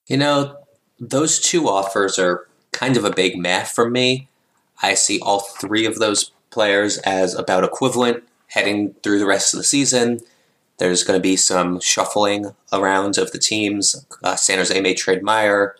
You 0.07 0.17
know, 0.17 0.57
those 1.00 1.39
two 1.39 1.69
offers 1.69 2.19
are 2.19 2.48
kind 2.74 2.98
of 2.98 3.05
a 3.05 3.12
big 3.12 3.38
math 3.38 3.72
for 3.72 3.89
me. 3.89 4.27
I 4.82 4.94
see 4.94 5.20
all 5.20 5.39
three 5.39 5.86
of 5.86 6.00
those 6.00 6.32
players 6.50 6.98
as 7.00 7.34
about 7.36 7.63
equivalent 7.63 8.24
heading 8.48 8.94
through 9.03 9.20
the 9.20 9.25
rest 9.25 9.53
of 9.53 9.58
the 9.58 9.63
season. 9.63 10.20
There's 10.77 11.03
going 11.03 11.17
to 11.17 11.24
be 11.24 11.36
some 11.36 11.79
shuffling 11.79 12.53
around 12.72 13.17
of 13.17 13.32
the 13.32 13.39
teams. 13.39 14.05
Uh, 14.24 14.36
San 14.36 14.58
Jose 14.58 14.79
may 14.82 14.94
trade 14.94 15.24
Meier. 15.24 15.75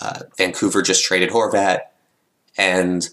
Uh, 0.00 0.20
Vancouver 0.36 0.82
just 0.82 1.04
traded 1.04 1.30
Horvat. 1.30 1.80
And 2.58 3.08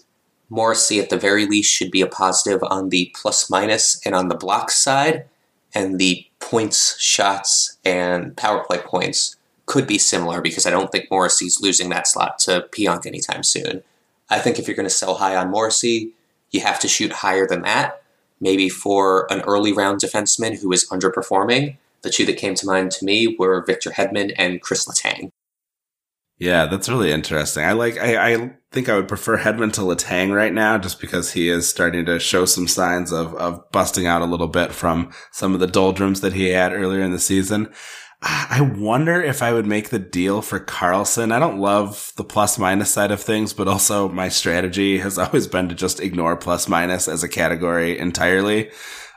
Morrissey, 0.48 1.00
at 1.00 1.10
the 1.10 1.16
very 1.16 1.46
least, 1.46 1.72
should 1.72 1.90
be 1.90 2.00
a 2.00 2.06
positive 2.06 2.62
on 2.64 2.88
the 2.88 3.12
plus 3.14 3.48
minus 3.48 4.00
and 4.04 4.14
on 4.14 4.28
the 4.28 4.34
block 4.34 4.70
side. 4.70 5.26
And 5.74 5.98
the 5.98 6.26
points, 6.40 7.00
shots, 7.00 7.78
and 7.84 8.36
power 8.36 8.62
play 8.64 8.78
points 8.78 9.36
could 9.66 9.86
be 9.86 9.98
similar 9.98 10.40
because 10.40 10.66
I 10.66 10.70
don't 10.70 10.92
think 10.92 11.10
Morrissey's 11.10 11.60
losing 11.60 11.88
that 11.88 12.06
slot 12.06 12.38
to 12.40 12.68
Pionk 12.70 13.06
anytime 13.06 13.42
soon. 13.42 13.82
I 14.34 14.40
think 14.40 14.58
if 14.58 14.66
you're 14.66 14.76
going 14.76 14.88
to 14.88 14.94
sell 14.94 15.14
high 15.14 15.36
on 15.36 15.50
Morrissey, 15.50 16.12
you 16.50 16.60
have 16.60 16.80
to 16.80 16.88
shoot 16.88 17.12
higher 17.12 17.46
than 17.46 17.62
that. 17.62 18.02
Maybe 18.40 18.68
for 18.68 19.32
an 19.32 19.42
early 19.42 19.72
round 19.72 20.00
defenseman 20.00 20.58
who 20.58 20.72
is 20.72 20.88
underperforming, 20.88 21.76
the 22.02 22.10
two 22.10 22.26
that 22.26 22.36
came 22.36 22.54
to 22.56 22.66
mind 22.66 22.90
to 22.92 23.04
me 23.04 23.36
were 23.38 23.64
Victor 23.64 23.90
Hedman 23.90 24.34
and 24.36 24.60
Chris 24.60 24.86
Letang. 24.86 25.30
Yeah, 26.38 26.66
that's 26.66 26.88
really 26.88 27.12
interesting. 27.12 27.64
I 27.64 27.72
like. 27.72 27.96
I, 27.96 28.32
I 28.32 28.50
think 28.72 28.88
I 28.88 28.96
would 28.96 29.06
prefer 29.06 29.38
Hedman 29.38 29.72
to 29.74 29.82
Letang 29.82 30.34
right 30.34 30.52
now, 30.52 30.78
just 30.78 31.00
because 31.00 31.32
he 31.32 31.48
is 31.48 31.68
starting 31.68 32.04
to 32.06 32.18
show 32.18 32.44
some 32.44 32.66
signs 32.66 33.12
of 33.12 33.34
of 33.36 33.70
busting 33.70 34.06
out 34.06 34.20
a 34.20 34.26
little 34.26 34.48
bit 34.48 34.72
from 34.72 35.12
some 35.30 35.54
of 35.54 35.60
the 35.60 35.68
doldrums 35.68 36.22
that 36.22 36.32
he 36.32 36.48
had 36.48 36.72
earlier 36.72 37.02
in 37.02 37.12
the 37.12 37.20
season. 37.20 37.72
I 38.26 38.62
wonder 38.62 39.22
if 39.22 39.42
I 39.42 39.52
would 39.52 39.66
make 39.66 39.90
the 39.90 39.98
deal 39.98 40.40
for 40.40 40.58
Karlsson. 40.58 41.30
I 41.30 41.38
don't 41.38 41.58
love 41.58 42.10
the 42.16 42.24
plus 42.24 42.58
minus 42.58 42.90
side 42.90 43.10
of 43.10 43.20
things, 43.20 43.52
but 43.52 43.68
also 43.68 44.08
my 44.08 44.30
strategy 44.30 44.98
has 44.98 45.18
always 45.18 45.46
been 45.46 45.68
to 45.68 45.74
just 45.74 46.00
ignore 46.00 46.34
plus 46.36 46.66
minus 46.66 47.06
as 47.06 47.22
a 47.22 47.28
category 47.28 47.98
entirely. 47.98 48.70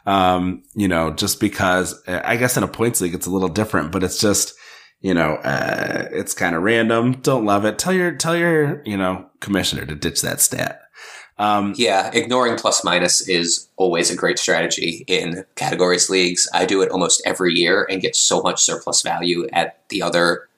Um, 0.05 0.63
you 0.73 0.89
know, 0.89 1.11
just 1.13 1.39
because 1.39 2.01
I 2.07 2.35
guess 2.35 2.57
in 2.57 2.63
a 2.63 2.67
points 2.67 2.99
league, 2.99 3.15
it's 3.15 3.27
a 3.27 3.31
little 3.31 3.49
different, 3.49 3.91
but 3.93 4.03
it's 4.03 4.19
just, 4.19 4.53
you 4.99 5.13
know, 5.13 5.35
uh, 5.35 6.09
it's 6.11 6.33
kind 6.33 6.55
of 6.55 6.63
random. 6.63 7.13
Don't 7.21 7.45
love 7.45 7.63
it. 7.63 7.79
Tell 7.79 7.93
your, 7.93 8.13
tell 8.13 8.35
your, 8.35 8.81
you 8.85 8.97
know, 8.97 9.29
commissioner 9.39 9.85
to 9.85 9.95
ditch 9.95 10.21
that 10.21 10.41
stat. 10.41 10.81
Um, 11.39 11.73
yeah, 11.77 12.09
ignoring 12.13 12.57
plus 12.57 12.83
minus 12.83 13.27
is 13.27 13.69
always 13.75 14.09
a 14.09 14.15
great 14.15 14.39
strategy 14.39 15.03
in 15.07 15.45
categories 15.55 16.09
leagues. 16.09 16.47
I 16.53 16.65
do 16.65 16.81
it 16.81 16.89
almost 16.89 17.21
every 17.25 17.53
year 17.53 17.87
and 17.89 18.01
get 18.01 18.15
so 18.15 18.41
much 18.41 18.63
surplus 18.63 19.01
value 19.01 19.47
at 19.53 19.79
the 19.89 20.01
other 20.01 20.49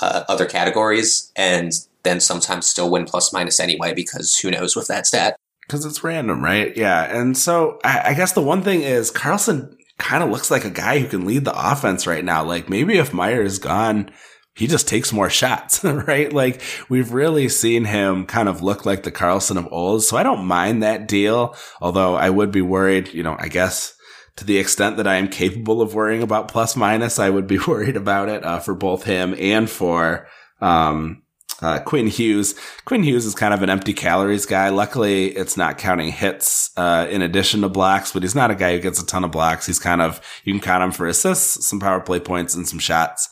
uh, 0.00 0.24
other 0.28 0.46
categories, 0.46 1.32
and 1.34 1.72
then 2.02 2.20
sometimes 2.20 2.68
still 2.68 2.90
win 2.90 3.04
plus 3.04 3.32
minus 3.32 3.58
anyway 3.58 3.92
because 3.94 4.36
who 4.38 4.50
knows 4.50 4.76
with 4.76 4.86
that 4.88 5.06
stat? 5.06 5.36
Because 5.66 5.84
it's 5.84 6.04
random, 6.04 6.44
right? 6.44 6.76
Yeah, 6.76 7.04
and 7.04 7.36
so 7.36 7.78
I, 7.82 8.10
I 8.10 8.14
guess 8.14 8.32
the 8.32 8.42
one 8.42 8.62
thing 8.62 8.82
is 8.82 9.10
Karlsson 9.10 9.74
kind 9.98 10.22
of 10.22 10.30
looks 10.30 10.50
like 10.50 10.64
a 10.64 10.70
guy 10.70 11.00
who 11.00 11.08
can 11.08 11.26
lead 11.26 11.44
the 11.44 11.70
offense 11.70 12.06
right 12.06 12.24
now. 12.24 12.44
Like 12.44 12.68
maybe 12.68 12.98
if 12.98 13.12
Meier 13.12 13.42
is 13.42 13.58
gone 13.58 14.10
he 14.58 14.66
just 14.66 14.88
takes 14.88 15.12
more 15.12 15.30
shots, 15.30 15.84
right? 15.84 16.32
Like 16.32 16.60
we've 16.88 17.12
really 17.12 17.48
seen 17.48 17.84
him 17.84 18.26
kind 18.26 18.48
of 18.48 18.60
look 18.60 18.84
like 18.84 19.04
the 19.04 19.12
Karlsson 19.12 19.56
of 19.56 19.72
old. 19.72 20.02
So 20.02 20.16
I 20.16 20.24
don't 20.24 20.44
mind 20.44 20.82
that 20.82 21.06
deal. 21.06 21.54
Although 21.80 22.16
I 22.16 22.28
would 22.28 22.50
be 22.50 22.60
worried, 22.60 23.14
you 23.14 23.22
know, 23.22 23.36
I 23.38 23.46
guess 23.46 23.94
to 24.36 24.44
the 24.44 24.58
extent 24.58 24.96
that 24.96 25.06
I 25.06 25.14
am 25.14 25.28
capable 25.28 25.80
of 25.80 25.94
worrying 25.94 26.22
about 26.22 26.48
plus 26.48 26.76
minus, 26.76 27.20
I 27.20 27.30
would 27.30 27.46
be 27.46 27.58
worried 27.68 27.96
about 27.96 28.28
it, 28.28 28.44
uh, 28.44 28.58
for 28.58 28.74
both 28.74 29.04
him 29.04 29.34
and 29.38 29.70
for, 29.70 30.26
um, 30.60 31.22
uh, 31.60 31.80
Quinn 31.80 32.06
Hughes. 32.06 32.54
Quinn 32.84 33.02
Hughes 33.02 33.26
is 33.26 33.34
kind 33.34 33.52
of 33.52 33.62
an 33.62 33.70
empty 33.70 33.92
calories 33.92 34.46
guy. 34.46 34.68
Luckily, 34.68 35.28
it's 35.36 35.56
not 35.56 35.76
counting 35.76 36.12
hits, 36.12 36.70
uh, 36.76 37.08
in 37.10 37.20
addition 37.22 37.62
to 37.62 37.68
blocks, 37.68 38.12
but 38.12 38.22
he's 38.22 38.34
not 38.34 38.52
a 38.52 38.54
guy 38.54 38.74
who 38.74 38.80
gets 38.80 39.02
a 39.02 39.06
ton 39.06 39.24
of 39.24 39.32
blocks. 39.32 39.66
He's 39.66 39.80
kind 39.80 40.00
of, 40.00 40.20
you 40.44 40.52
can 40.52 40.60
count 40.60 40.84
him 40.84 40.92
for 40.92 41.08
assists, 41.08 41.66
some 41.66 41.80
power 41.80 42.00
play 42.00 42.20
points, 42.20 42.54
and 42.54 42.68
some 42.68 42.78
shots. 42.78 43.28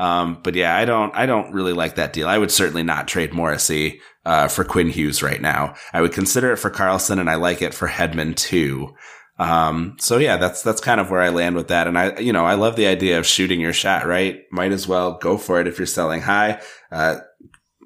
Um, 0.00 0.40
but 0.42 0.54
yeah, 0.54 0.74
I 0.74 0.86
don't, 0.86 1.14
I 1.14 1.26
don't 1.26 1.52
really 1.52 1.74
like 1.74 1.96
that 1.96 2.14
deal. 2.14 2.26
I 2.26 2.38
would 2.38 2.50
certainly 2.50 2.82
not 2.82 3.06
trade 3.06 3.34
Morrissey, 3.34 4.00
uh, 4.24 4.48
for 4.48 4.64
Quinn 4.64 4.88
Hughes 4.88 5.22
right 5.22 5.40
now. 5.40 5.74
I 5.92 6.00
would 6.00 6.14
consider 6.14 6.52
it 6.52 6.56
for 6.56 6.70
Karlsson 6.70 7.20
and 7.20 7.28
I 7.28 7.34
like 7.34 7.60
it 7.60 7.74
for 7.74 7.86
Hedman 7.86 8.34
too. 8.34 8.94
Um, 9.38 9.96
so 10.00 10.16
yeah, 10.16 10.38
that's, 10.38 10.62
that's 10.62 10.80
kind 10.80 11.02
of 11.02 11.10
where 11.10 11.20
I 11.20 11.28
land 11.28 11.54
with 11.54 11.68
that. 11.68 11.86
And 11.86 11.98
I, 11.98 12.18
you 12.18 12.32
know, 12.32 12.46
I 12.46 12.54
love 12.54 12.76
the 12.76 12.86
idea 12.86 13.18
of 13.18 13.26
shooting 13.26 13.60
your 13.60 13.74
shot, 13.74 14.06
right? 14.06 14.40
Might 14.50 14.72
as 14.72 14.88
well 14.88 15.18
go 15.18 15.36
for 15.36 15.60
it 15.60 15.66
if 15.66 15.78
you're 15.78 15.86
selling 15.86 16.22
high. 16.22 16.62
Uh, 16.90 17.18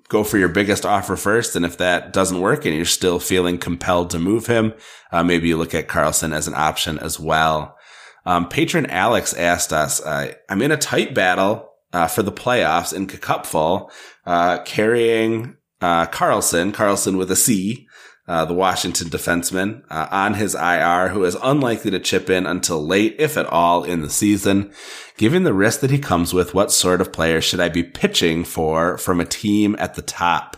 go 0.09 0.23
for 0.23 0.39
your 0.39 0.49
biggest 0.49 0.87
offer 0.87 1.17
first. 1.17 1.57
And 1.57 1.65
if 1.65 1.79
that 1.79 2.13
doesn't 2.13 2.41
work 2.41 2.65
and 2.65 2.77
you're 2.77 2.85
still 2.85 3.19
feeling 3.19 3.59
compelled 3.59 4.11
to 4.11 4.21
move 4.21 4.47
him, 4.47 4.73
uh, 5.11 5.25
maybe 5.25 5.49
you 5.49 5.57
look 5.57 5.75
at 5.75 5.89
Karlsson 5.89 6.33
as 6.33 6.47
an 6.47 6.55
option 6.55 6.97
as 7.01 7.19
well. 7.19 7.77
Um, 8.25 8.49
patron 8.49 8.87
Alex 8.87 9.35
asked 9.35 9.73
us, 9.73 10.01
uh, 10.01 10.33
I'm 10.49 10.63
in 10.63 10.71
a 10.71 10.77
tight 10.77 11.13
battle 11.13 11.74
uh, 11.95 12.09
for 12.09 12.23
the 12.23 12.33
playoffs 12.33 12.93
in 12.93 13.07
Cupful, 13.07 13.91
uh, 14.27 14.59
carrying 14.65 15.57
uh, 15.81 16.07
Carlson, 16.07 16.73
Karlsson 16.73 17.17
with 17.17 17.31
a 17.31 17.37
C, 17.37 17.87
uh, 18.27 18.45
the 18.45 18.55
Washington 18.55 19.09
defenseman, 19.09 19.83
uh, 19.91 20.09
on 20.11 20.35
his 20.35 20.55
IR, 20.55 21.11
who 21.11 21.25
is 21.25 21.37
unlikely 21.43 21.93
to 21.93 22.01
chip 22.01 22.29
in 22.29 22.47
until 22.47 22.85
late, 22.85 23.15
if 23.19 23.37
at 23.37 23.47
all, 23.47 23.85
in 23.85 24.01
the 24.01 24.11
season. 24.11 24.73
Given 25.17 25.45
the 25.45 25.55
risk 25.55 25.81
that 25.81 25.91
he 25.91 25.99
comes 25.99 26.35
with, 26.35 26.53
what 26.53 26.73
sort 26.73 27.01
of 27.01 27.13
player 27.13 27.41
should 27.41 27.61
I 27.61 27.69
be 27.69 27.85
pitching 27.85 28.45
for 28.45 28.99
from 28.99 29.21
a 29.21 29.27
team 29.27 29.77
at 29.79 29.95
the 29.95 30.03
top? 30.03 30.57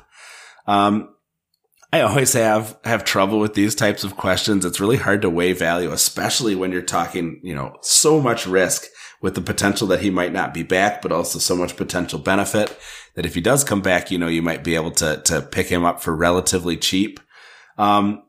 Um, 0.67 1.11
I 1.93 2.01
always 2.01 2.33
have 2.33 2.79
have 2.85 3.05
trouble 3.05 3.39
with 3.39 3.55
these 3.55 3.75
types 3.75 4.05
of 4.05 4.17
questions. 4.17 4.65
It's 4.65 4.81
really 4.81 4.97
hard 4.97 5.23
to 5.23 5.31
weigh 5.31 5.53
value, 5.53 5.93
especially 5.93 6.55
when 6.55 6.73
you're 6.73 6.83
talking, 6.83 7.41
you 7.43 7.55
know, 7.55 7.77
so 7.83 8.21
much 8.21 8.47
risk 8.47 8.87
with 9.23 9.35
the 9.35 9.41
potential 9.41 9.87
that 9.89 10.01
he 10.01 10.11
might 10.11 10.33
not 10.33 10.55
be 10.55 10.63
back, 10.63 11.03
but 11.03 11.13
also 11.13 11.39
so 11.39 11.57
much 11.57 11.77
potential 11.77 12.19
benefit 12.19 12.79
that 13.15 13.27
if 13.27 13.35
he 13.35 13.41
does 13.41 13.65
come 13.65 13.81
back, 13.81 14.11
you 14.11 14.19
know, 14.19 14.29
you 14.29 14.43
might 14.43 14.63
be 14.63 14.75
able 14.75 14.91
to, 14.93 15.21
to 15.25 15.41
pick 15.41 15.69
him 15.69 15.85
up 15.85 16.01
for 16.01 16.15
relatively 16.15 16.77
cheap. 16.77 17.21
Um, 17.79 18.23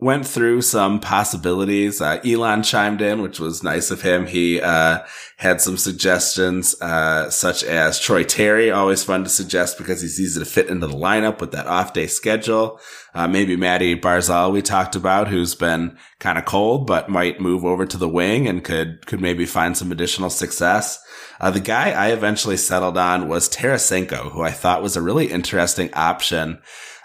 went 0.00 0.24
through 0.24 0.62
some 0.62 1.00
possibilities. 1.00 2.00
Uh, 2.00 2.20
Elon 2.24 2.62
chimed 2.62 3.02
in, 3.02 3.20
which 3.20 3.40
was 3.40 3.64
nice 3.64 3.90
of 3.90 4.02
him. 4.02 4.26
He 4.26 4.60
uh, 4.60 5.00
had 5.38 5.60
some 5.60 5.76
suggestions, 5.76 6.80
uh, 6.80 7.30
such 7.30 7.64
as 7.64 7.98
Troy 7.98 8.22
Terry, 8.22 8.70
always 8.70 9.02
fun 9.02 9.24
to 9.24 9.30
suggest 9.30 9.76
because 9.76 10.00
he's 10.00 10.20
easy 10.20 10.38
to 10.38 10.46
fit 10.46 10.68
into 10.68 10.86
the 10.86 10.96
lineup 10.96 11.40
with 11.40 11.50
that 11.50 11.66
off 11.66 11.94
day 11.94 12.06
schedule. 12.06 12.80
Uh, 13.12 13.26
maybe 13.26 13.56
Maddie 13.56 13.98
Barzal, 13.98 14.52
we 14.52 14.62
talked 14.62 14.94
about, 14.94 15.26
who's 15.26 15.56
been 15.56 15.98
kind 16.20 16.38
of 16.38 16.44
cold, 16.44 16.86
but 16.86 17.08
might 17.08 17.40
move 17.40 17.64
over 17.64 17.84
to 17.84 17.96
the 17.96 18.08
wing 18.08 18.46
and 18.46 18.62
could 18.62 19.04
could 19.06 19.20
maybe 19.20 19.46
find 19.46 19.76
some 19.76 19.90
additional 19.90 20.30
success. 20.30 21.02
Uh, 21.40 21.50
the 21.50 21.60
guy 21.60 21.90
I 21.90 22.12
eventually 22.12 22.56
settled 22.56 22.96
on 22.96 23.28
was 23.28 23.48
Tarasenko, 23.48 24.30
who 24.30 24.42
I 24.42 24.52
thought 24.52 24.82
was 24.82 24.96
a 24.96 25.02
really 25.02 25.26
interesting 25.26 25.92
option. 25.94 26.60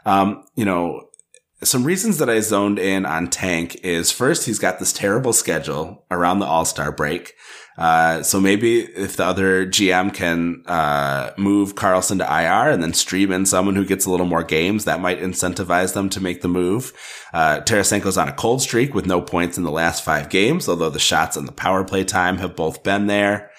Um, 0.06 0.43
you 0.56 0.65
know, 0.65 1.08
some 1.63 1.84
reasons 1.84 2.17
that 2.19 2.30
I 2.30 2.39
zoned 2.39 2.80
in 2.80 3.06
on 3.06 3.30
Tank 3.30 3.76
is 3.84 4.12
first, 4.12 4.45
he's 4.45 4.60
got 4.60 4.80
this 4.80 4.93
terrible 4.93 5.34
schedule 5.34 6.06
around 6.12 6.39
the 6.39 6.45
All 6.45 6.65
Star 6.65 6.91
break. 6.91 7.34
Uh, 7.78 8.21
so 8.21 8.39
maybe 8.39 8.82
if 8.82 9.15
the 9.17 9.26
other 9.26 9.65
GM 9.65 10.13
can 10.13 10.63
uh, 10.67 11.32
move 11.38 11.76
Carlson 11.76 12.19
to 12.19 12.23
IR 12.23 12.69
and 12.69 12.84
then 12.84 12.93
stream 12.93 13.32
in 13.32 13.45
someone 13.45 13.76
who 13.76 13.86
gets 13.86 14.06
a 14.06 14.12
little 14.12 14.28
more 14.28 14.43
games, 14.43 14.86
that 14.86 14.99
might 14.99 15.19
incentivize 15.19 15.93
them 15.93 16.10
to 16.10 16.21
make 16.21 16.41
the 16.41 16.47
move. 16.47 16.93
Uh, 17.34 17.62
Tarasenko's 17.62 18.17
on 18.17 18.30
a 18.30 18.34
cold 18.34 18.62
streak 18.62 18.93
with 18.93 19.08
no 19.08 19.21
points 19.21 19.58
in 19.58 19.63
the 19.63 19.71
last 19.71 20.04
five 20.04 20.30
games, 20.30 20.69
although 20.69 20.91
the 20.91 20.99
shots 20.99 21.36
and 21.36 21.47
the 21.47 21.52
power 21.52 21.84
play 21.84 22.04
time 22.04 22.38
have 22.38 22.56
both 22.56 22.84
been 22.84 23.08
there. 23.08 23.49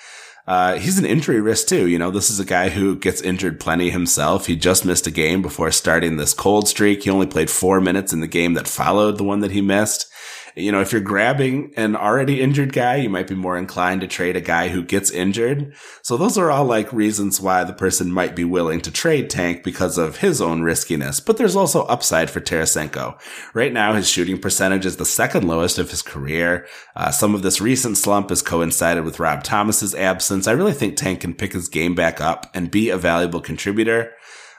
Uh, 0.47 0.75
he's 0.77 0.99
an 0.99 1.07
injury 1.07 1.41
risk 1.41 1.69
too. 1.69 1.89
You 1.89 1.99
know, 1.99 2.11
this 2.11 2.29
is 2.29 2.39
a 2.39 2.45
guy 2.45 2.69
who 2.69 2.97
gets 2.97 3.23
injured 3.23 3.61
plenty 3.61 3.91
himself. 3.91 4.47
He 4.47 4.57
just 4.57 4.85
missed 4.85 5.07
a 5.07 5.11
game 5.11 5.41
before 5.41 5.71
starting 5.71 6.17
this 6.17 6.35
cold 6.35 6.69
streak. 6.69 7.05
He 7.05 7.11
only 7.11 7.27
played 7.27 7.51
four 7.51 7.81
minutes 7.81 8.13
in 8.13 8.21
the 8.21 8.27
game 8.27 8.55
that 8.55 8.69
followed 8.69 9.17
the 9.17 9.25
one 9.25 9.41
that 9.41 9.53
he 9.53 9.63
missed 9.63 10.07
you 10.57 10.71
know, 10.71 10.81
if 10.81 10.93
you're 10.93 11.01
grabbing 11.01 11.73
an 11.77 11.97
already 11.97 12.41
injured 12.41 12.73
guy, 12.73 12.97
you 12.97 13.11
might 13.11 13.27
be 13.27 13.35
more 13.35 13.59
inclined 13.59 14.03
to 14.03 14.07
trade 14.07 14.37
a 14.37 14.41
guy 14.41 14.69
who 14.69 14.85
gets 14.85 15.11
injured. 15.11 15.75
So 16.03 16.17
those 16.17 16.39
are 16.39 16.51
all 16.51 16.65
like 16.65 16.93
reasons 16.93 17.41
why 17.41 17.65
the 17.65 17.73
person 17.73 18.13
might 18.13 18.37
be 18.37 18.45
willing 18.45 18.81
to 18.83 18.91
trade 18.93 19.31
Tank 19.31 19.65
because 19.65 19.99
of 19.99 20.19
his 20.19 20.41
own 20.41 20.63
riskiness. 20.63 21.19
But 21.19 21.39
there's 21.39 21.57
also 21.57 21.83
upside 21.85 22.31
for 22.31 22.41
Tarasenko. 22.41 23.19
Right 23.53 23.73
now, 23.73 23.95
his 23.95 24.09
shooting 24.09 24.39
percentage 24.39 24.87
is 24.87 24.97
the 24.97 25.05
second 25.05 25.49
lowest 25.49 25.79
of 25.79 25.91
his 25.91 26.03
career. 26.03 26.67
Uh, 26.95 27.11
some 27.11 27.35
of 27.35 27.43
this 27.43 27.61
recent 27.61 27.97
slump 27.97 28.29
has 28.29 28.43
coincided 28.43 29.05
with 29.05 29.19
Rob 29.19 29.43
Thomas's 29.43 29.95
absence. 29.95 30.47
I 30.47 30.53
really 30.53 30.73
think 30.73 30.97
Tank 30.97 31.21
can 31.21 31.35
pick 31.35 31.53
his 31.53 31.69
game 31.69 31.95
back 31.97 32.21
up 32.21 32.49
and 32.55 32.71
be 32.71 32.91
a 32.91 32.97
valuable 32.97 33.41
contributor. 33.41 34.13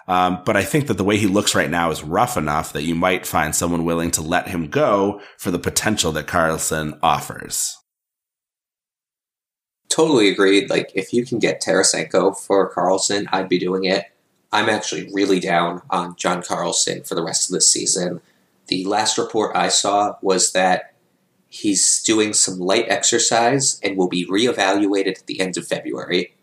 Um, 0.08 0.44
but 0.46 0.56
I 0.56 0.64
think 0.64 0.88
that 0.88 0.98
the 0.98 1.04
way 1.04 1.18
he 1.18 1.26
looks 1.26 1.56
right 1.56 1.70
now 1.70 1.90
is 1.90 2.04
rough 2.04 2.38
enough 2.38 2.74
that 2.74 2.84
you 2.84 2.94
might 2.94 3.26
find 3.26 3.56
someone 3.56 3.86
willing 3.86 4.12
to 4.12 4.22
let 4.22 4.48
him 4.48 4.68
go 4.68 5.22
for 5.38 5.50
the 5.50 5.60
potential 5.60 6.12
that 6.12 6.28
Carlson 6.28 7.00
offers. 7.02 7.78
Totally 9.90 10.30
agreed. 10.30 10.70
Like, 10.70 10.92
if 10.94 11.14
you 11.14 11.26
can 11.26 11.40
get 11.40 11.62
Tarasenko 11.62 12.38
for 12.38 12.70
Carlson, 12.70 13.28
I'd 13.32 13.50
be 13.50 13.58
doing 13.58 13.86
it. 13.86 14.06
I'm 14.52 14.70
actually 14.70 15.10
really 15.14 15.40
down 15.40 15.82
on 15.90 16.16
John 16.18 16.44
Carlson 16.44 17.04
for 17.04 17.16
the 17.16 17.24
rest 17.24 17.50
of 17.50 17.54
the 17.54 17.62
season. 17.62 18.22
The 18.68 18.86
last 18.86 19.18
report 19.18 19.56
I 19.56 19.70
saw 19.70 20.18
was 20.22 20.52
that 20.52 20.94
he's 21.48 22.04
doing 22.04 22.34
some 22.34 22.60
light 22.60 22.86
exercise 22.90 23.80
and 23.82 23.98
will 23.98 24.08
be 24.08 24.26
reevaluated 24.28 25.20
at 25.20 25.26
the 25.26 25.40
end 25.40 25.58
of 25.58 25.68
February 25.68 26.35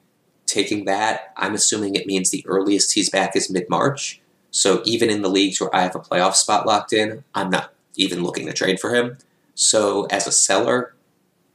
taking 0.53 0.85
that, 0.85 1.33
I'm 1.37 1.55
assuming 1.55 1.95
it 1.95 2.07
means 2.07 2.31
the 2.31 2.45
earliest 2.47 2.93
he's 2.93 3.11
back 3.11 3.35
is 3.35 3.51
mid 3.51 3.69
March. 3.69 4.21
So 4.51 4.83
even 4.85 5.11
in 5.11 5.23
the 5.23 5.31
leagues 5.31 5.61
where 5.61 5.75
I 5.75 5.83
have 5.83 5.97
a 5.97 6.01
playoff 6.01 6.35
spot 6.35 6.67
locked 6.67 6.93
in, 6.93 7.25
I'm 7.35 7.51
not 7.51 7.73
even 7.97 8.23
looking 8.23 8.47
to 8.47 8.53
trade 8.53 8.81
for 8.81 8.95
him. 8.95 9.19
So 9.55 10.07
as 10.07 10.27
a 10.27 10.33
seller, 10.33 10.95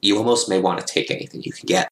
you 0.01 0.17
almost 0.17 0.49
may 0.49 0.59
want 0.59 0.79
to 0.79 0.85
take 0.85 1.11
anything 1.11 1.43
you 1.43 1.51
can 1.51 1.67
get. 1.67 1.89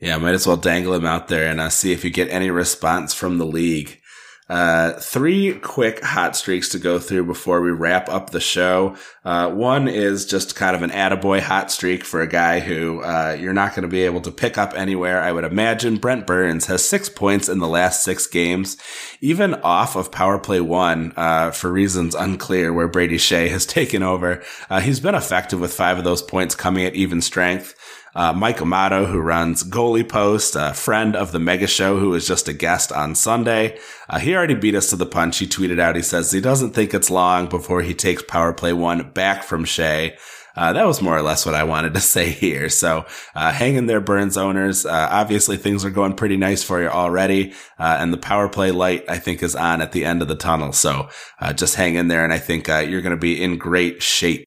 Yeah, 0.00 0.18
might 0.18 0.34
as 0.34 0.46
well 0.46 0.56
dangle 0.56 0.94
him 0.94 1.06
out 1.06 1.28
there 1.28 1.48
and 1.48 1.60
uh, 1.60 1.70
see 1.70 1.92
if 1.92 2.04
you 2.04 2.10
get 2.10 2.28
any 2.28 2.50
response 2.50 3.14
from 3.14 3.38
the 3.38 3.46
league. 3.46 4.00
Uh, 4.48 4.92
three 4.92 5.54
quick 5.58 6.02
hot 6.04 6.36
streaks 6.36 6.68
to 6.68 6.78
go 6.78 7.00
through 7.00 7.24
before 7.24 7.60
we 7.60 7.70
wrap 7.72 8.08
up 8.08 8.30
the 8.30 8.40
show. 8.40 8.96
Uh, 9.24 9.50
one 9.50 9.88
is 9.88 10.24
just 10.24 10.54
kind 10.54 10.76
of 10.76 10.82
an 10.82 10.90
attaboy 10.90 11.40
hot 11.40 11.68
streak 11.68 12.04
for 12.04 12.20
a 12.20 12.28
guy 12.28 12.60
who, 12.60 13.02
uh, 13.02 13.36
you're 13.40 13.52
not 13.52 13.74
going 13.74 13.82
to 13.82 13.88
be 13.88 14.02
able 14.02 14.20
to 14.20 14.30
pick 14.30 14.56
up 14.56 14.72
anywhere. 14.76 15.20
I 15.20 15.32
would 15.32 15.42
imagine 15.42 15.96
Brent 15.96 16.28
Burns 16.28 16.66
has 16.66 16.88
six 16.88 17.08
points 17.08 17.48
in 17.48 17.58
the 17.58 17.66
last 17.66 18.04
six 18.04 18.28
games, 18.28 18.76
even 19.20 19.54
off 19.54 19.96
of 19.96 20.12
power 20.12 20.38
play 20.38 20.60
one, 20.60 21.12
uh, 21.16 21.50
for 21.50 21.72
reasons 21.72 22.14
unclear 22.14 22.72
where 22.72 22.86
Brady 22.86 23.18
Skjei 23.18 23.50
has 23.50 23.66
taken 23.76 24.04
over. 24.04 24.44
Uh, 24.70 24.78
he's 24.78 25.00
been 25.00 25.16
effective 25.16 25.58
with 25.58 25.74
five 25.74 25.98
of 25.98 26.04
those 26.04 26.22
points 26.22 26.54
coming 26.54 26.84
at 26.84 26.94
even 26.94 27.20
strength. 27.20 27.74
Uh, 28.16 28.32
Mike 28.32 28.62
Amato, 28.62 29.04
who 29.04 29.20
runs 29.20 29.62
Goalie 29.62 30.08
Post, 30.08 30.56
a 30.58 30.72
friend 30.72 31.14
of 31.14 31.32
the 31.32 31.38
Mega 31.38 31.66
Show, 31.66 31.98
who 31.98 32.08
was 32.08 32.26
just 32.26 32.48
a 32.48 32.54
guest 32.54 32.90
on 32.90 33.14
Sunday. 33.14 33.78
Uh, 34.08 34.18
he 34.18 34.34
already 34.34 34.54
beat 34.54 34.74
us 34.74 34.88
to 34.88 34.96
the 34.96 35.04
punch. 35.04 35.36
He 35.36 35.46
tweeted 35.46 35.78
out, 35.78 35.96
he 35.96 36.02
says 36.02 36.32
he 36.32 36.40
doesn't 36.40 36.70
think 36.70 36.94
it's 36.94 37.10
long 37.10 37.46
before 37.46 37.82
he 37.82 37.92
takes 37.92 38.22
Power 38.22 38.54
Play 38.54 38.72
One 38.72 39.10
back 39.10 39.42
from 39.42 39.66
Skjei. 39.66 40.16
Uh, 40.56 40.72
that 40.72 40.86
was 40.86 41.02
more 41.02 41.14
or 41.14 41.20
less 41.20 41.44
what 41.44 41.54
I 41.54 41.64
wanted 41.64 41.92
to 41.92 42.00
say 42.14 42.30
here. 42.30 42.70
So, 42.70 43.04
uh, 43.34 43.52
hang 43.52 43.74
in 43.74 43.84
there, 43.84 44.00
Burns 44.00 44.38
owners. 44.38 44.86
Uh, 44.86 45.08
obviously 45.10 45.58
things 45.58 45.84
are 45.84 45.90
going 45.90 46.14
pretty 46.14 46.38
nice 46.38 46.62
for 46.62 46.80
you 46.80 46.88
already. 46.88 47.52
Uh, 47.78 47.98
and 48.00 48.14
the 48.14 48.18
power 48.18 48.48
play 48.48 48.70
light, 48.70 49.04
I 49.10 49.18
think, 49.18 49.42
is 49.42 49.54
on 49.54 49.82
at 49.82 49.92
the 49.92 50.06
end 50.06 50.22
of 50.22 50.28
the 50.28 50.36
tunnel. 50.36 50.72
So, 50.72 51.10
uh, 51.38 51.52
just 51.52 51.74
hang 51.74 51.96
in 51.96 52.08
there. 52.08 52.24
And 52.24 52.32
I 52.32 52.38
think, 52.38 52.70
uh, 52.70 52.78
you're 52.78 53.02
going 53.02 53.10
to 53.10 53.20
be 53.20 53.42
in 53.42 53.58
great 53.58 54.02
shape 54.02 54.45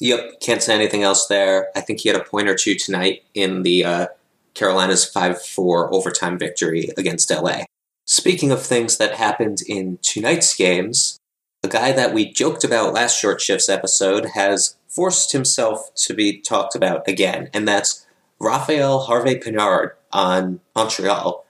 Yep, 0.00 0.40
can't 0.40 0.62
say 0.62 0.74
anything 0.74 1.02
else 1.02 1.26
there. 1.26 1.68
I 1.74 1.80
think 1.80 2.00
he 2.00 2.08
had 2.08 2.20
a 2.20 2.24
point 2.24 2.48
or 2.48 2.54
two 2.54 2.74
tonight 2.74 3.24
in 3.34 3.62
the 3.62 3.84
uh, 3.84 4.06
Carolina's 4.54 5.04
5 5.04 5.42
4 5.42 5.92
overtime 5.92 6.38
victory 6.38 6.90
against 6.96 7.30
LA. 7.30 7.64
Speaking 8.06 8.50
of 8.50 8.62
things 8.62 8.96
that 8.98 9.14
happened 9.14 9.58
in 9.66 9.98
tonight's 10.02 10.54
games, 10.54 11.18
a 11.62 11.68
guy 11.68 11.92
that 11.92 12.14
we 12.14 12.32
joked 12.32 12.64
about 12.64 12.94
last 12.94 13.18
Short 13.18 13.40
Shifts 13.40 13.68
episode 13.68 14.30
has 14.34 14.76
forced 14.86 15.32
himself 15.32 15.92
to 15.96 16.14
be 16.14 16.40
talked 16.40 16.74
about 16.74 17.06
again, 17.08 17.50
and 17.52 17.66
that's 17.66 18.06
Raphael 18.40 19.00
Harvey 19.00 19.34
Pinard 19.34 19.90
on 20.12 20.60
Montreal. 20.74 21.44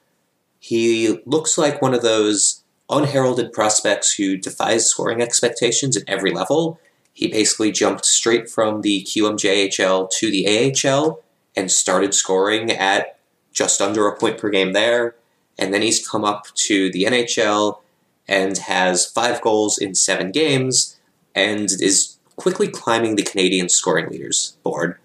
He 0.58 1.20
looks 1.26 1.58
like 1.58 1.82
one 1.82 1.94
of 1.94 2.02
those 2.02 2.64
unheralded 2.90 3.52
prospects 3.52 4.14
who 4.14 4.36
defies 4.36 4.86
scoring 4.86 5.20
expectations 5.20 5.96
at 5.96 6.04
every 6.08 6.32
level 6.32 6.80
he 7.18 7.26
basically 7.26 7.72
jumped 7.72 8.06
straight 8.06 8.48
from 8.48 8.82
the 8.82 9.02
QMJHL 9.02 10.08
to 10.08 10.30
the 10.30 10.72
AHL 10.86 11.20
and 11.56 11.68
started 11.68 12.14
scoring 12.14 12.70
at 12.70 13.18
just 13.52 13.82
under 13.82 14.06
a 14.06 14.16
point 14.16 14.38
per 14.38 14.48
game 14.50 14.72
there. 14.72 15.16
And 15.58 15.74
then 15.74 15.82
he's 15.82 16.06
come 16.06 16.24
up 16.24 16.46
to 16.54 16.92
the 16.92 17.02
NHL 17.02 17.80
and 18.28 18.56
has 18.58 19.04
five 19.04 19.40
goals 19.40 19.78
in 19.78 19.96
seven 19.96 20.30
games 20.30 20.96
and 21.34 21.64
is 21.80 22.18
quickly 22.36 22.68
climbing 22.68 23.16
the 23.16 23.24
Canadian 23.24 23.68
scoring 23.68 24.10
leaders 24.10 24.56
board. 24.62 24.96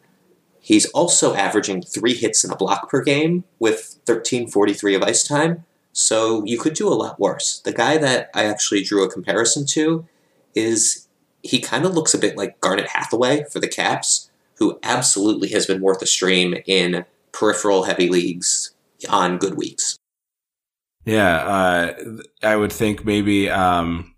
He's 0.59 0.85
also 0.91 1.33
averaging 1.33 1.81
three 1.81 2.13
hits 2.13 2.43
and 2.43 2.53
a 2.53 2.55
block 2.55 2.91
per 2.91 3.01
game 3.01 3.43
with 3.57 3.97
1343 4.05 4.93
of 4.93 5.01
ice 5.01 5.27
time, 5.27 5.65
so 5.93 6.45
you 6.45 6.59
could 6.59 6.75
do 6.75 6.87
a 6.87 6.93
lot 6.93 7.19
worse. 7.19 7.57
The 7.57 7.73
guy 7.73 7.97
that 7.97 8.29
I 8.35 8.43
actually 8.43 8.83
drew 8.83 9.03
a 9.03 9.11
comparison 9.11 9.65
to 9.69 10.05
is 10.53 11.02
he 11.43 11.59
kind 11.59 11.85
of 11.85 11.93
looks 11.93 12.13
a 12.13 12.17
bit 12.17 12.37
like 12.37 12.59
Garnet 12.61 12.87
Hathaway 12.87 13.43
for 13.51 13.59
the 13.59 13.67
Caps, 13.67 14.31
who 14.57 14.79
absolutely 14.81 15.49
has 15.49 15.65
been 15.65 15.81
worth 15.81 16.01
a 16.01 16.07
stream 16.07 16.55
in 16.65 17.05
peripheral 17.31 17.83
heavy 17.83 18.09
leagues 18.09 18.73
on 19.09 19.37
good 19.37 19.55
weeks. 19.55 19.97
Yeah, 21.05 21.35
uh, 21.35 21.93
I 22.41 22.55
would 22.55 22.71
think 22.71 23.03
maybe 23.03 23.49
um, 23.49 24.15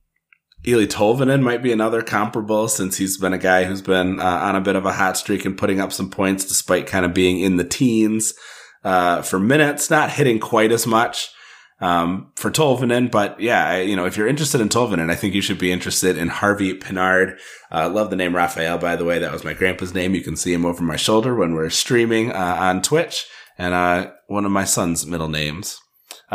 Eeli 0.63 0.85
Tolvanen 0.85 1.41
might 1.41 1.63
be 1.63 1.71
another 1.71 2.03
comparable 2.03 2.67
since 2.67 2.97
he's 2.97 3.17
been 3.17 3.33
a 3.33 3.39
guy 3.39 3.63
who's 3.63 3.81
been 3.81 4.19
uh, 4.19 4.23
on 4.23 4.55
a 4.55 4.61
bit 4.61 4.75
of 4.75 4.85
a 4.85 4.93
hot 4.93 5.17
streak 5.17 5.45
and 5.45 5.57
putting 5.57 5.81
up 5.81 5.91
some 5.91 6.11
points 6.11 6.45
despite 6.45 6.85
kind 6.85 7.05
of 7.05 7.13
being 7.13 7.39
in 7.39 7.57
the 7.57 7.63
teens 7.63 8.35
uh, 8.83 9.23
for 9.23 9.39
minutes, 9.39 9.89
not 9.89 10.11
hitting 10.11 10.39
quite 10.39 10.71
as 10.71 10.85
much 10.85 11.33
um, 11.81 12.31
for 12.35 12.51
Tolvanen. 12.51 13.11
But 13.11 13.39
yeah, 13.39 13.67
I, 13.67 13.81
you 13.81 13.95
know, 13.95 14.05
if 14.05 14.17
you're 14.17 14.27
interested 14.27 14.61
in 14.61 14.69
Tolvanen, 14.69 15.11
I 15.11 15.15
think 15.15 15.33
you 15.33 15.41
should 15.41 15.59
be 15.59 15.71
interested 15.71 16.17
in 16.17 16.29
Harvey 16.29 16.77
Pinard. 16.77 17.39
Uh, 17.71 17.89
love 17.89 18.09
the 18.09 18.15
name 18.15 18.35
Raphael, 18.35 18.77
by 18.77 18.95
the 18.95 19.05
way. 19.05 19.19
That 19.19 19.33
was 19.33 19.43
my 19.43 19.53
grandpa's 19.53 19.93
name. 19.93 20.15
You 20.15 20.21
can 20.21 20.35
see 20.35 20.53
him 20.53 20.65
over 20.65 20.83
my 20.83 20.95
shoulder 20.95 21.35
when 21.35 21.53
we're 21.53 21.69
streaming 21.69 22.31
uh, 22.31 22.57
on 22.59 22.81
Twitch, 22.81 23.25
and 23.57 23.73
uh, 23.73 24.11
one 24.27 24.45
of 24.45 24.51
my 24.51 24.65
son's 24.65 25.05
middle 25.05 25.29
names. 25.29 25.79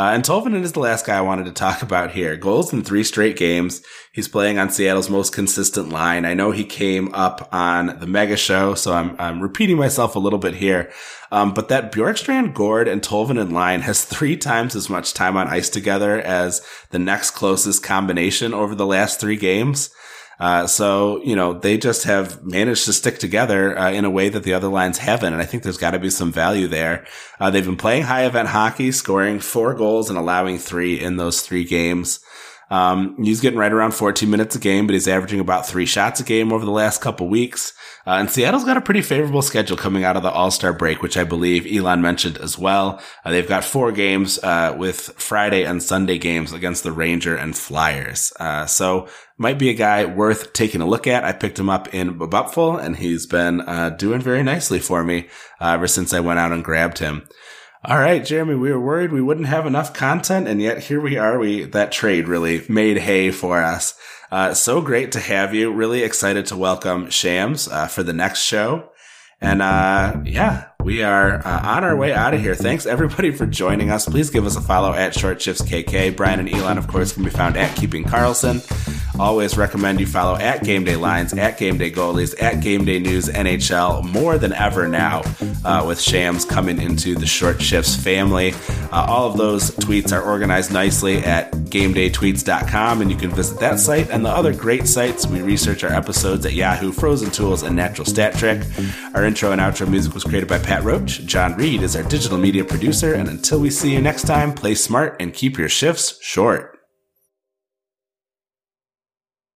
Uh, 0.01 0.13
and 0.15 0.25
Tolvanen 0.25 0.63
is 0.63 0.73
the 0.73 0.81
last 0.81 1.05
guy 1.05 1.19
I 1.19 1.21
wanted 1.21 1.45
to 1.45 1.53
talk 1.53 1.83
about 1.91 2.13
here. 2.13 2.35
Goals 2.35 2.73
in 2.73 2.83
three 2.83 3.05
straight 3.05 3.37
games. 3.37 3.83
He's 4.13 4.29
playing 4.29 4.59
on 4.59 4.71
Seattle's 4.71 5.11
most 5.11 5.35
consistent 5.35 5.91
line. 5.91 6.25
I 6.25 6.33
know 6.33 6.53
he 6.53 6.65
came 6.65 7.15
up 7.15 7.51
on 7.53 7.99
the 8.01 8.07
Mega 8.07 8.39
Show, 8.39 8.75
so 8.75 8.95
I'm, 8.95 9.15
I'm 9.19 9.43
repeating 9.43 9.77
myself 9.77 10.17
a 10.17 10.19
little 10.19 10.39
bit 10.39 10.55
here. 10.55 10.91
Um, 11.31 11.53
but 11.53 11.69
that 11.69 11.93
Bjorkstrand, 11.93 12.55
Gourde, 12.55 12.89
and 12.89 13.03
Tolvanen 13.03 13.53
line 13.53 13.83
has 13.83 14.03
three 14.07 14.39
times 14.39 14.75
as 14.75 14.89
much 14.89 15.13
time 15.13 15.37
on 15.37 15.49
ice 15.49 15.69
together 15.69 16.19
as 16.19 16.67
the 16.89 16.99
next 16.99 17.33
closest 17.33 17.83
combination 17.83 18.55
over 18.55 18.75
the 18.75 18.87
last 18.87 19.21
three 19.21 19.37
games. 19.37 19.91
Uh, 20.41 20.67
so, 20.67 21.23
you 21.23 21.37
know, 21.37 21.53
they 21.53 21.77
just 21.77 22.05
have 22.05 22.43
managed 22.43 22.87
to 22.87 22.95
stick 22.95 23.19
together 23.19 23.79
uh, 23.79 23.91
in 23.93 24.07
a 24.07 24.11
way 24.11 24.31
that 24.31 24.43
the 24.43 24.55
other 24.55 24.69
lines 24.69 24.97
haven't. 24.97 25.35
And 25.35 25.43
I 25.43 25.45
think 25.45 25.63
there's 25.63 25.77
got 25.77 25.91
to 25.91 25.99
be 25.99 26.09
some 26.09 26.33
value 26.33 26.67
there. 26.67 27.07
Uh, 27.39 27.51
they've 27.51 27.65
been 27.65 27.77
playing 27.77 28.05
high 28.05 28.25
event 28.25 28.49
hockey, 28.49 28.91
scoring 28.91 29.39
four 29.39 29.75
goals 29.75 30.09
and 30.09 30.19
allowing 30.19 30.59
three 30.59 30.99
in 30.99 31.19
those 31.19 31.43
three 31.43 31.65
games. 31.65 32.21
Um, 32.71 33.17
he's 33.23 33.41
getting 33.41 33.59
right 33.59 33.73
around 33.73 33.93
14 33.93 34.31
minutes 34.31 34.55
a 34.55 34.61
game, 34.61 34.87
but 34.87 34.95
he's 34.95 35.09
averaging 35.09 35.41
about 35.41 35.67
three 35.67 35.87
shots 35.87 36.21
a 36.21 36.25
game 36.25 36.53
over 36.53 36.65
the 36.65 36.71
last 36.71 37.01
couple 37.01 37.29
weeks. 37.29 37.73
Uh, 38.07 38.13
and 38.13 38.31
Seattle's 38.31 38.65
got 38.65 38.77
a 38.77 38.81
pretty 38.81 39.03
favorable 39.03 39.43
schedule 39.43 39.77
coming 39.77 40.05
out 40.05 40.17
of 40.17 40.23
the 40.23 40.31
All 40.31 40.51
Star 40.51 40.73
break, 40.73 41.03
which 41.03 41.17
I 41.17 41.25
believe 41.25 41.67
Elon 41.67 42.01
mentioned 42.01 42.39
as 42.39 42.57
well. 42.57 43.01
Uh, 43.25 43.31
they've 43.31 43.49
got 43.49 43.65
four 43.65 43.93
games 43.93 44.39
uh, 44.43 44.75
with 44.79 45.01
Friday 45.17 45.65
and 45.65 45.83
Sunday 45.83 46.19
games 46.19 46.53
against 46.53 46.85
the 46.85 46.93
Ranger 46.93 47.37
and 47.37 47.57
Flyers. 47.57 48.33
Uh, 48.39 48.67
so 48.67 49.09
might 49.37 49.59
be 49.59 49.71
a 49.71 49.75
guy 49.75 50.05
worth 50.05 50.53
taking 50.53 50.81
a 50.81 50.87
look 50.87 51.07
at. 51.07 51.25
I 51.25 51.33
picked 51.33 51.59
him 51.59 51.71
up 51.71 51.93
in 51.95 52.19
Bupful, 52.19 52.83
and 52.83 52.97
he's 52.97 53.27
been 53.27 53.63
uh, 53.63 53.91
doing 53.91 54.21
very 54.21 54.43
nicely 54.43 54.79
for 54.79 55.03
me 55.03 55.29
uh, 55.61 55.71
ever 55.71 55.87
since 55.87 56.13
I 56.13 56.21
went 56.21 56.39
out 56.39 56.53
and 56.53 56.65
grabbed 56.65 56.99
him. 56.99 57.27
All 57.83 57.99
right, 57.99 58.23
Jeremy, 58.23 58.57
we 58.57 58.71
were 58.71 58.81
worried 58.81 59.11
we 59.11 59.23
wouldn't 59.23 59.47
have 59.47 59.65
enough 59.65 59.95
content, 59.95 60.47
and 60.47 60.61
yet 60.61 60.81
here 60.85 61.01
we 61.01 61.17
are. 61.17 61.39
We 61.39 61.65
that 61.65 61.93
trade 61.93 62.29
really 62.29 62.63
made 62.69 62.99
hay 62.99 63.31
for 63.31 63.63
us. 63.63 63.95
Uh, 64.31 64.53
so 64.53 64.83
great 64.83 65.13
to 65.13 65.21
have 65.21 65.55
you. 65.55 65.73
Really 65.73 66.03
excited 66.03 66.45
to 66.47 66.59
welcome 66.59 67.09
Shams 67.09 67.69
uh, 67.69 67.87
for 67.87 68.03
the 68.03 68.13
next 68.13 68.43
show. 68.43 68.91
And 69.41 69.63
uh, 69.63 70.21
yeah, 70.27 70.67
we 70.85 71.03
are 71.03 71.39
uh, 71.39 71.77
on 71.77 71.83
our 71.83 71.97
way 71.97 72.13
out 72.13 72.35
of 72.35 72.43
here. 72.43 72.55
Thanks 72.55 72.85
everybody 72.85 73.31
for 73.31 73.47
joining 73.47 73.91
us. 73.91 74.07
Please 74.07 74.29
give 74.29 74.45
us 74.45 74.57
a 74.57 74.61
follow 74.61 74.93
at 74.93 75.15
Short 75.15 75.41
Shifts 75.41 75.63
KK. 75.63 76.15
Brian 76.15 76.39
and 76.39 76.53
Elon, 76.53 76.77
of 76.77 76.87
course, 76.87 77.13
can 77.13 77.25
be 77.25 77.31
found 77.31 77.57
at 77.57 77.75
Keeping 77.77 78.05
Karlsson. 78.05 78.61
Always 79.21 79.59
recommend 79.59 80.01
you 80.01 80.07
follow 80.07 80.37
at 80.37 80.65
Game 80.65 80.83
Day 80.83 80.97
Lines, 80.97 81.35
at 81.35 81.59
Game 81.59 81.77
Day 81.77 81.91
Goalies, 81.91 82.35
at 82.43 82.63
Game 82.63 82.87
Day 82.87 82.99
News 82.99 83.29
NHL 83.29 84.03
more 84.03 84.39
than 84.39 84.55
ever 84.55 84.89
now 84.89 85.21
uh, 85.63 85.85
with 85.87 86.01
Shams 86.01 86.47
coming 86.47 86.81
into 86.81 87.15
the 87.15 87.27
Short 87.27 87.61
Shifts 87.61 87.95
family. 87.95 88.55
Uh, 88.91 89.05
all 89.07 89.31
of 89.31 89.37
those 89.37 89.73
tweets 89.73 90.11
are 90.11 90.23
organized 90.23 90.73
nicely 90.73 91.19
at 91.19 91.53
GameDayTweets.com, 91.53 93.03
and 93.03 93.11
you 93.11 93.17
can 93.19 93.29
visit 93.31 93.61
that 93.61 93.79
site 93.79 94.09
and 94.09 94.25
the 94.25 94.31
other 94.31 94.55
great 94.55 94.87
sites. 94.87 95.27
We 95.27 95.43
research 95.43 95.85
our 95.85 95.93
episodes 95.93 96.47
at 96.47 96.55
Yahoo, 96.55 96.91
Frozen 96.91 97.33
Tools, 97.33 97.63
and 97.63 97.77
Natural 97.77 98.07
Stat 98.07 98.37
Trick. 98.37 98.63
Our 99.15 99.27
intro 99.27 99.53
and 99.53 99.61
outro 99.61 99.87
music 99.87 100.15
was 100.15 100.25
created 100.25 100.49
by 100.49 100.61
Pat 100.61 100.83
Roach. 100.83 101.27
John 101.27 101.57
Reed 101.57 101.83
is 101.83 101.95
our 101.95 102.05
digital 102.05 102.39
media 102.39 102.65
producer, 102.65 103.13
and 103.13 103.29
until 103.29 103.61
we 103.61 103.69
see 103.69 103.93
you 103.93 104.01
next 104.01 104.23
time, 104.23 104.55
play 104.55 104.75
smart 104.75 105.17
and 105.21 105.35
keep 105.35 105.59
your 105.59 105.69
shifts 105.69 106.19
short. 106.23 106.80